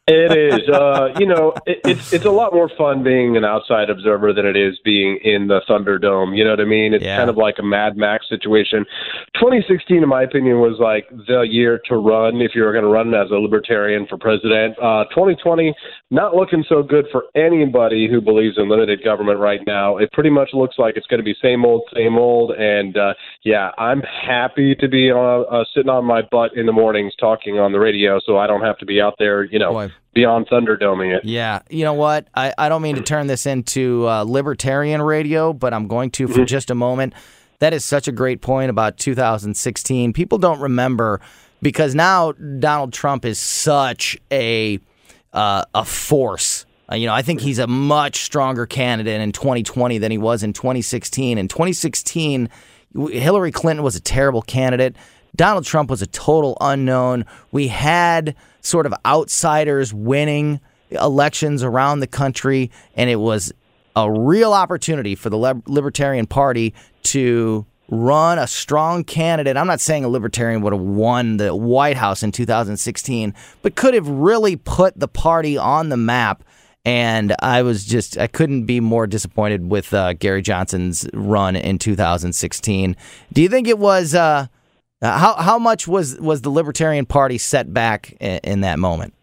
[0.05, 0.67] It is.
[0.67, 4.45] Uh, you know, it, it's it's a lot more fun being an outside observer than
[4.45, 6.35] it is being in the Thunderdome.
[6.35, 6.93] You know what I mean?
[6.93, 7.15] It's Yeah.
[7.15, 8.85] kind of like a Mad Max situation.
[9.35, 12.89] 2016, in my opinion, was like the year to run if you were going to
[12.89, 14.75] run as a libertarian for president.
[14.81, 15.73] Uh, 2020,
[16.11, 19.95] not looking so good for anybody who believes in limited government right now.
[19.97, 22.51] It pretty much looks like it's going to be same old, same old.
[22.51, 23.13] And uh,
[23.43, 27.57] yeah, I'm happy to be uh, uh, sitting on my butt in the mornings talking
[27.57, 29.92] on the radio, so I don't have to be out there, you know, Boy.
[30.13, 31.25] Beyond Thunderdoming it.
[31.25, 32.27] Yeah, you know what?
[32.35, 36.27] I, I don't mean to turn this into uh, libertarian radio, but I'm going to
[36.27, 37.13] for just a moment.
[37.59, 40.13] That is such a great point about 2016.
[40.13, 41.21] People don't remember
[41.61, 44.79] because now Donald Trump is such a
[45.31, 46.65] uh, a force.
[46.91, 50.43] Uh, you know, I think he's a much stronger candidate in 2020 than he was
[50.43, 51.37] in 2016.
[51.37, 52.49] In 2016,
[52.93, 54.95] Hillary Clinton was a terrible candidate.
[55.35, 57.25] Donald Trump was a total unknown.
[57.51, 63.53] We had sort of outsiders winning elections around the country, and it was
[63.95, 66.73] a real opportunity for the Libertarian Party
[67.03, 69.57] to run a strong candidate.
[69.57, 73.93] I'm not saying a Libertarian would have won the White House in 2016, but could
[73.93, 76.43] have really put the party on the map.
[76.85, 81.77] And I was just, I couldn't be more disappointed with uh, Gary Johnson's run in
[81.77, 82.95] 2016.
[83.31, 84.47] Do you think it was, uh,
[85.03, 89.13] uh, how, how much was, was the Libertarian Party set back in, in that moment?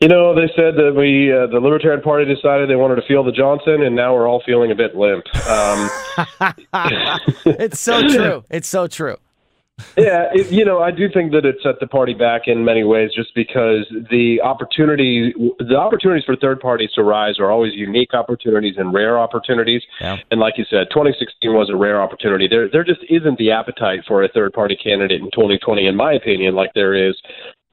[0.00, 3.24] You know, they said that we, uh, the Libertarian Party decided they wanted to feel
[3.24, 5.24] the Johnson, and now we're all feeling a bit limp.
[5.48, 5.90] Um,
[7.44, 8.44] It's so true.
[8.48, 9.16] It's so true.
[9.96, 12.84] Yeah, it, you know, I do think that it set the party back in many
[12.84, 18.14] ways, just because the opportunity, the opportunities for third parties to rise are always unique
[18.14, 19.82] opportunities and rare opportunities.
[20.00, 20.16] Yeah.
[20.30, 22.48] And like you said, 2016 was a rare opportunity.
[22.48, 26.12] There, there just isn't the appetite for a third party candidate in 2020, in my
[26.12, 27.16] opinion, like there is.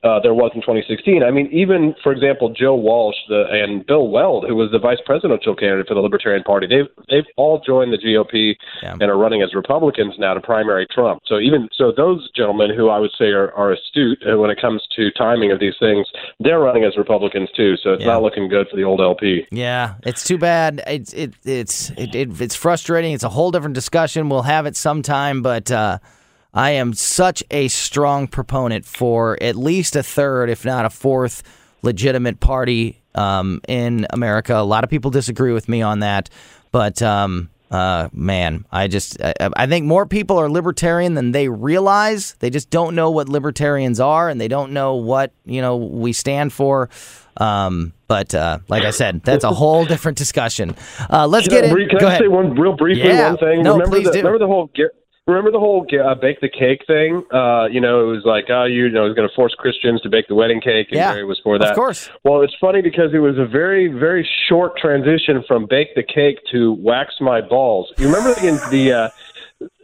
[0.06, 1.24] Uh, there was in 2016.
[1.24, 5.00] I mean, even for example, Joe Walsh the, and Bill Weld, who was the vice
[5.04, 8.94] presidential candidate for the Libertarian Party, they've they've all joined the GOP Yeah.
[8.94, 11.24] and are running as Republicans now to primary Trump.
[11.26, 14.84] So even so, those gentlemen who I would say are, are astute when it comes
[14.96, 16.06] to timing of these things,
[16.40, 17.76] they're running as Republicans too.
[17.82, 18.14] So it's Yeah.
[18.14, 19.48] not looking good for the old LP.
[19.52, 20.84] Yeah, it's too bad.
[20.86, 23.14] It's it it's it, it it's frustrating.
[23.14, 24.30] It's a whole different discussion.
[24.30, 25.98] We'll have it sometime, but uh,
[26.56, 31.44] I am such a strong proponent for at least a third, if not a fourth,
[31.82, 34.56] legitimate party um, in America.
[34.56, 36.30] A lot of people disagree with me on that,
[36.72, 41.50] but um, uh, man, I just I, I think more people are libertarian than they
[41.50, 42.36] realize.
[42.40, 46.14] They just don't know what libertarians are, and they don't know what you know we
[46.14, 46.90] stand for.
[47.38, 50.74] Um, but uh, like I said, that's a whole different discussion.
[51.10, 51.90] Uh, let's Can get I, in.
[51.90, 52.22] can Go I ahead.
[52.22, 53.10] say one real briefly?
[53.10, 53.30] Yeah.
[53.32, 53.64] One thing.
[53.64, 54.18] No, remember please the do.
[54.20, 54.70] remember the whole.
[55.28, 57.24] Remember the whole uh, bake the cake thing?
[57.34, 60.02] Uh, you know, it was like, oh, you, know, it was going to force Christians
[60.02, 61.72] to bake the wedding cake, and Yeah, Gary was for that.
[61.72, 62.12] of course.
[62.24, 66.38] Well, it's funny because it was a very, very short transition from bake the cake
[66.52, 67.92] to wax my balls.
[67.98, 69.10] You remember the, the uh,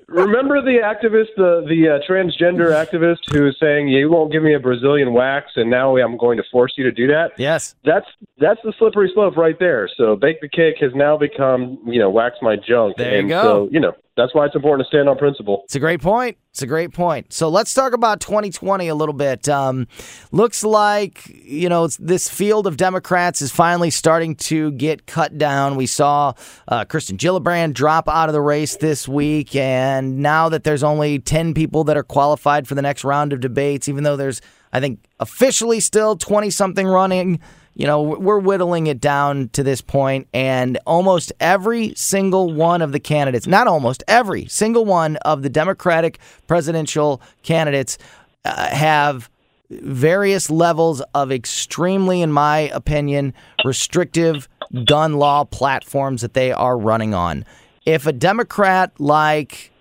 [0.07, 4.53] remember the activist, the the uh, transgender activist who was saying you won't give me
[4.53, 7.31] a Brazilian wax, and now I'm going to force you to do that.
[7.37, 8.05] Yes, that's
[8.37, 9.89] that's the slippery slope right there.
[9.97, 12.97] So bake the cake has now become you know wax my junk.
[12.97, 13.41] There you and go.
[13.41, 15.61] So you know that's why it's important to stand on principle.
[15.65, 16.37] It's a great point.
[16.51, 17.31] It's a great point.
[17.31, 19.47] So let's talk about 2020 a little bit.
[19.47, 19.87] Um,
[20.33, 25.77] looks like you know this field of Democrats is finally starting to get cut down.
[25.77, 26.33] We saw
[26.67, 31.19] uh, Kirsten Gillibrand drop out of the race this week, and now that there's only
[31.19, 34.41] 10 people that are qualified for the next round of debates, even though there's
[34.73, 37.39] I think officially still 20 something running
[37.73, 42.91] you know, we're whittling it down to this point, and almost every single one of
[42.91, 47.97] the candidates, not almost every single one of the Democratic presidential candidates,
[48.43, 49.29] uh, have
[49.69, 54.49] various levels of extremely, in my opinion, restrictive
[54.85, 57.45] gun law platforms that they are running on.
[57.85, 59.71] If a Democrat like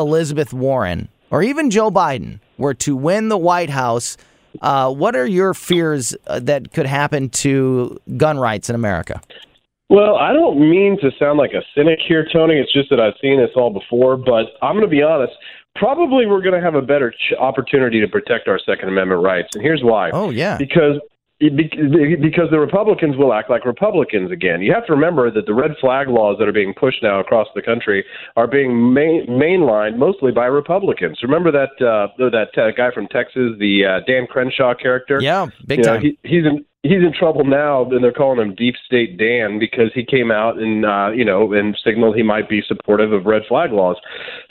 [0.00, 4.16] Elizabeth Warren or even Joe Biden were to win the White House,
[4.60, 9.20] uh, what are your fears uh, that could happen to gun rights in America?
[9.90, 12.56] Well, I don't mean to sound like a cynic here, Tony.
[12.56, 15.32] It's just that I've seen this all before, but I'm going to be honest.
[15.76, 19.48] Probably we're going to have a better ch- opportunity to protect our Second Amendment rights.
[19.54, 20.10] And here's why.
[20.10, 20.58] Oh, yeah.
[20.58, 21.00] Because
[21.40, 24.60] because the Republicans will act like Republicans again.
[24.60, 27.46] You have to remember that the red flag laws that are being pushed now across
[27.54, 28.04] the country
[28.36, 31.20] are being main, mainlined mostly by Republicans.
[31.22, 35.18] Remember that uh, that uh, guy from Texas, the uh, Dan Crenshaw character?
[35.22, 35.94] Yeah, big you time.
[35.94, 39.60] Know, he, he's in he's in trouble now, and they're calling him Deep State Dan
[39.60, 43.26] because he came out and uh, you know and signaled he might be supportive of
[43.26, 43.96] red flag laws.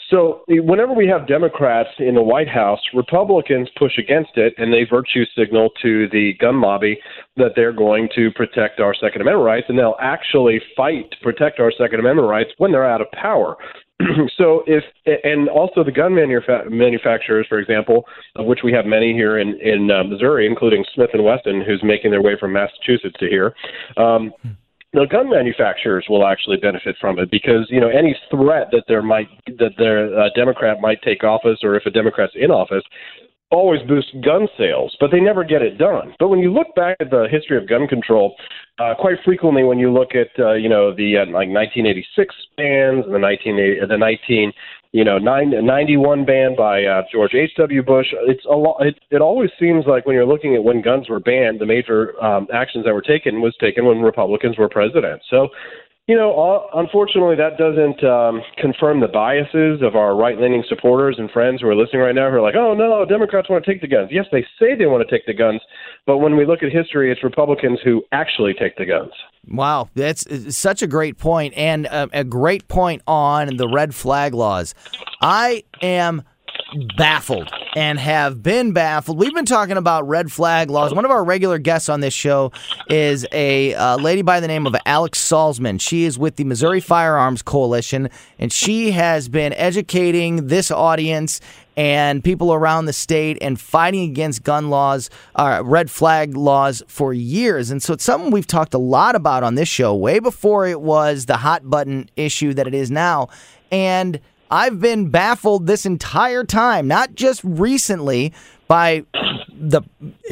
[0.09, 4.85] So whenever we have Democrats in the White House, Republicans push against it, and they
[4.89, 6.97] virtue signal to the gun lobby
[7.35, 11.59] that they're going to protect our Second Amendment rights, and they'll actually fight to protect
[11.59, 13.57] our Second Amendment rights when they're out of power.
[14.37, 14.83] so if
[15.23, 18.05] and also the gun manufa- manufacturers, for example,
[18.35, 21.81] of which we have many here in in uh, Missouri, including Smith and Wesson, who's
[21.83, 23.55] making their way from Massachusetts to here.
[23.97, 24.31] Um,
[24.93, 29.01] the gun manufacturers will actually benefit from it because you know any threat that there
[29.01, 29.27] might
[29.59, 32.83] that their uh, Democrat might take office or if a Democrat's in office
[33.49, 36.13] always boosts gun sales, but they never get it done.
[36.19, 38.35] But when you look back at the history of gun control,
[38.79, 43.05] uh, quite frequently when you look at uh, you know the uh, like 1986 bans
[43.05, 44.53] and the 19 the 19
[44.91, 47.83] you know, nine, 91 ban by uh, George H.W.
[47.83, 48.07] Bush.
[48.27, 48.77] It's a lot.
[48.85, 52.21] It, it always seems like when you're looking at when guns were banned, the major
[52.23, 55.21] um, actions that were taken was taken when Republicans were president.
[55.29, 55.49] So
[56.07, 61.17] you know, uh, unfortunately, that doesn't um, confirm the biases of our right leaning supporters
[61.19, 63.69] and friends who are listening right now who are like, oh, no, Democrats want to
[63.69, 64.09] take the guns.
[64.09, 65.59] Yes, they say they want to take the guns,
[66.05, 69.11] but when we look at history, it's Republicans who actually take the guns.
[69.49, 73.93] Wow, that's uh, such a great point, and a, a great point on the red
[73.93, 74.73] flag laws.
[75.21, 76.23] I am
[76.97, 79.17] baffled and have been baffled.
[79.17, 80.93] We've been talking about red flag laws.
[80.93, 82.51] One of our regular guests on this show
[82.89, 85.79] is a uh, lady by the name of Alex Salzman.
[85.79, 88.09] She is with the Missouri Firearms Coalition,
[88.39, 91.39] and she has been educating this audience
[91.75, 97.13] and people around the state and fighting against gun laws, uh, red flag laws for
[97.13, 97.69] years.
[97.69, 100.81] And so it's something we've talked a lot about on this show, way before it
[100.81, 103.29] was the hot button issue that it is now.
[103.71, 104.19] And
[104.49, 108.33] I've been baffled this entire time, not just recently
[108.67, 109.03] by
[109.51, 109.81] the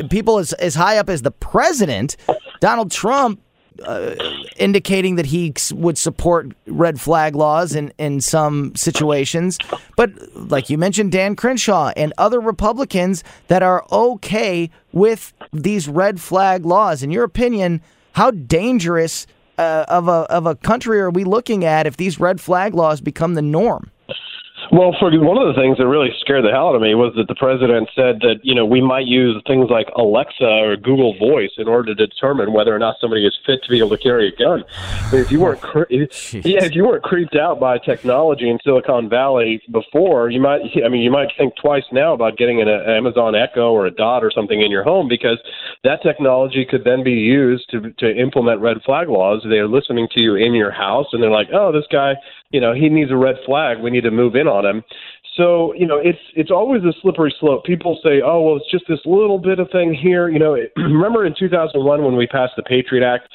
[0.10, 2.16] people as, as high up as the president,
[2.60, 3.42] Donald Trump,
[3.84, 4.16] uh,
[4.56, 9.58] indicating that he would support red flag laws in, in some situations.
[9.98, 16.22] But like you mentioned, Dan Crenshaw and other Republicans that are okay with these red
[16.22, 17.04] flag laws.
[17.04, 17.82] In your opinion,
[18.14, 22.40] how dangerous uh, of, a, of a country are we looking at if these red
[22.40, 23.92] flag laws become the norm?
[24.72, 27.14] Well, for one of the things that really scared the hell out of me was
[27.16, 31.18] that the president said that you know we might use things like Alexa or Google
[31.18, 33.98] Voice in order to determine whether or not somebody is fit to be able to
[33.98, 34.64] carry a gun.
[35.12, 39.10] But if you weren't, cre- yeah, if you weren't creeped out by technology in Silicon
[39.10, 43.36] Valley before, you might, I mean, you might think twice now about getting an Amazon
[43.36, 45.40] Echo or a Dot or something in your home because
[45.84, 49.46] that technology could then be used to to implement red flag laws.
[49.48, 52.16] They're listening to you in your house, and they're like, oh, this guy
[52.56, 53.80] you know, he needs a red flag.
[53.82, 54.84] We need to move in on him.
[55.36, 57.66] So you know, it's it's always a slippery slope.
[57.66, 60.72] People say, "Oh, well, it's just this little bit of thing here." You know, it,
[60.78, 63.28] remember in 2001 when we passed the Patriot Act?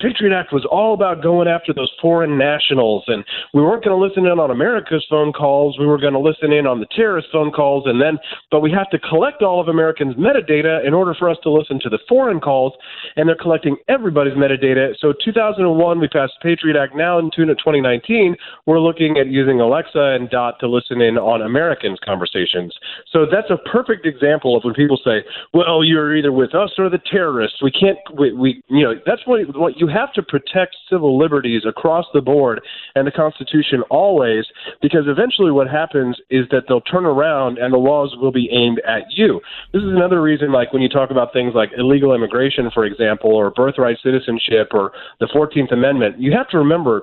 [0.00, 4.06] Patriot Act was all about going after those foreign nationals, and we weren't going to
[4.06, 5.78] listen in on America's phone calls.
[5.78, 8.18] We were going to listen in on the terrorist phone calls, and then,
[8.52, 11.80] but we have to collect all of Americans' metadata in order for us to listen
[11.82, 12.74] to the foreign calls,
[13.16, 14.94] and they're collecting everybody's metadata.
[15.00, 16.94] So 2001, we passed the Patriot Act.
[16.94, 18.36] Now in 2019,
[18.66, 22.72] we're looking at using Alexa and Dot to listen in on Americans' conversations.
[23.12, 25.24] So that's a perfect example of when people say,
[25.54, 27.98] "Well, you're either with us or the terrorists." We can't.
[28.16, 32.20] We, we you know, that's what what you have to protect civil liberties across the
[32.20, 32.60] board
[32.94, 34.44] and the Constitution always,
[34.82, 38.80] because eventually what happens is that they'll turn around and the laws will be aimed
[38.86, 39.40] at you.
[39.72, 43.34] This is another reason, like when you talk about things like illegal immigration, for example,
[43.34, 47.02] or birthright citizenship or the 14th Amendment, you have to remember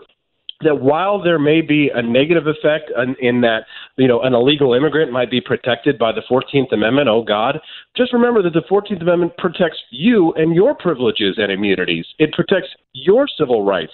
[0.61, 3.65] that while there may be a negative effect in, in, that
[3.97, 7.59] you know an illegal immigrant might be protected by the 14th Amendment, oh God,
[7.95, 12.05] just remember that the 14th Amendment protects you and your privileges and immunities.
[12.19, 13.93] It protects your civil rights.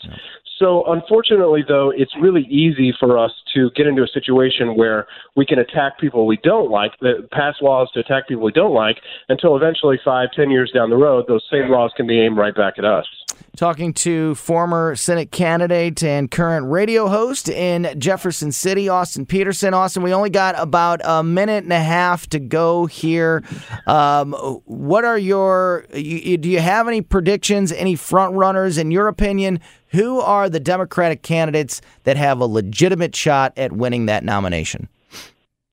[0.60, 5.44] So unfortunately, though, it's really easy for us to get into a situation where we
[5.44, 6.92] can attack people we don't like,
[7.32, 8.98] pass laws to attack people we don't like,
[9.28, 12.56] until eventually, five, ten years down the road, those same laws can be aimed right
[12.56, 13.08] back at us
[13.58, 19.74] talking to former Senate candidate and current radio host in Jefferson City, Austin Petersen.
[19.74, 23.44] Austin, we only got about a minute and a half to go here.
[23.88, 24.34] Um,
[24.66, 29.60] what are your, you, do you have any predictions, any front runners, in your opinion?
[29.90, 34.88] Who are the Democratic candidates that have a legitimate shot at winning that nomination?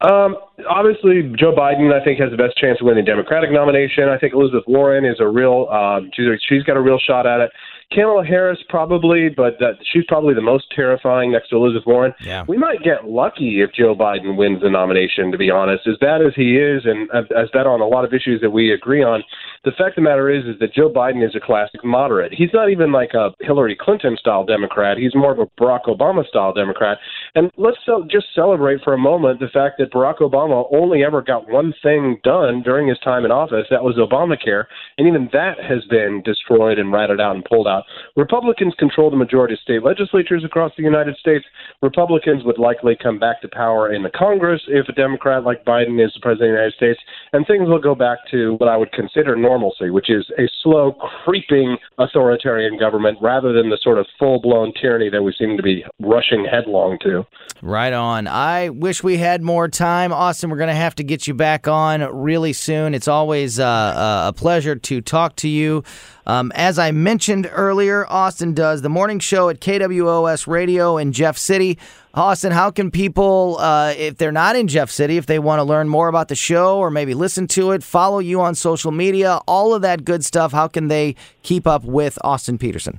[0.00, 0.36] Um,
[0.70, 4.08] obviously, Joe Biden, I think, has the best chance of winning the Democratic nomination.
[4.08, 7.40] I think Elizabeth Warren is a real, um, she's, she's got a real shot at
[7.40, 7.50] it.
[7.90, 12.12] Kamala Harris probably, but that, she's probably the most terrifying next to Elizabeth Warren.
[12.20, 12.44] Yeah.
[12.46, 15.32] We might get lucky if Joe Biden wins the nomination.
[15.32, 18.12] To be honest, as bad as he is, and as bad on a lot of
[18.12, 19.24] issues that we agree on,
[19.64, 22.32] the fact of the matter is, is that Joe Biden is a classic moderate.
[22.32, 24.98] He's not even like a Hillary Clinton style Democrat.
[24.98, 26.98] He's more of a Barack Obama style Democrat.
[27.34, 27.78] And let's
[28.10, 32.18] just celebrate for a moment the fact that Barack Obama only ever got one thing
[32.22, 33.66] done during his time in office.
[33.70, 34.64] That was Obamacare,
[34.96, 37.84] and even that has been destroyed and ratted out and pulled out.
[38.16, 41.44] Republicans control the majority of state legislatures across the United States.
[41.82, 46.04] Republicans would likely come back to power in the Congress if a Democrat like Biden
[46.04, 47.00] is the president of the United States,
[47.32, 50.92] and things will go back to what I would consider normalcy, which is a slow,
[51.24, 55.62] creeping authoritarian government rather than the sort of full blown tyranny that we seem to
[55.62, 57.24] be rushing headlong to.
[57.62, 58.26] Right on.
[58.26, 60.12] I wish we had more time.
[60.12, 62.94] Austin, we're going to have to get you back on really soon.
[62.94, 65.82] It's always uh, uh a pleasure to talk to you.
[66.26, 71.38] Um, as I mentioned earlier, Austin does the morning show at KWOS Radio in Jeff
[71.38, 71.78] City.
[72.18, 75.62] Austin, how can people, uh, if they're not in Jeff City, if they want to
[75.62, 79.38] learn more about the show or maybe listen to it, follow you on social media,
[79.46, 82.98] all of that good stuff, how can they keep up with Austin Petersen?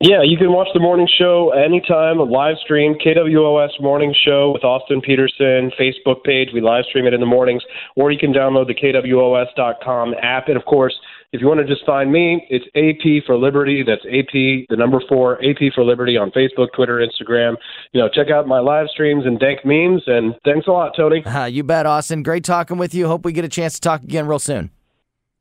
[0.00, 5.00] Yeah, you can watch the morning show anytime, live stream, KWOS Morning Show with Austin
[5.00, 6.48] Petersen, Facebook page.
[6.52, 7.62] We live stream it in the mornings,
[7.94, 10.48] or you can download the KWOS.com app.
[10.48, 10.94] And of course,
[11.32, 13.82] if you want to just find me, it's AP for Liberty.
[13.86, 17.56] That's AP, the number four, AP for Liberty on Facebook, Twitter, Instagram.
[17.92, 20.02] You know, check out my live streams and dank memes.
[20.06, 21.24] And thanks a lot, Tony.
[21.24, 22.22] Uh, you bet, Austin.
[22.22, 23.06] Great talking with you.
[23.06, 24.70] Hope we get a chance to talk again real soon.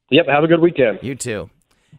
[0.09, 0.27] Yep.
[0.27, 0.99] Have a good weekend.
[1.01, 1.49] You too.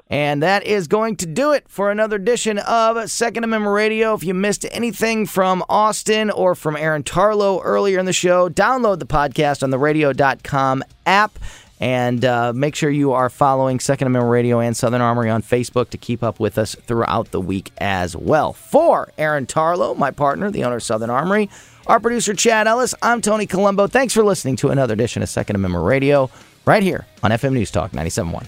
[0.08, 4.14] And that is going to do it for another edition of Second Amendment Radio.
[4.14, 9.00] If you missed anything from Austin or from Aaron Tarlow earlier in the show, download
[9.00, 11.36] the podcast on the radio.com app.
[11.78, 15.90] And uh, make sure you are following Second Amendment Radio and Southern Armory on Facebook
[15.90, 18.54] to keep up with us throughout the week as well.
[18.54, 21.50] For Aaron Tarlow, my partner, the owner of Southern Armory,
[21.86, 23.86] our producer Chad Ellis, I'm Tony Colombo.
[23.88, 26.30] Thanks for listening to another edition of Second Amendment Radio
[26.64, 28.46] right here on FM News Talk 97.1.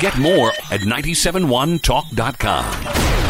[0.00, 3.29] Get more at 971talk.com.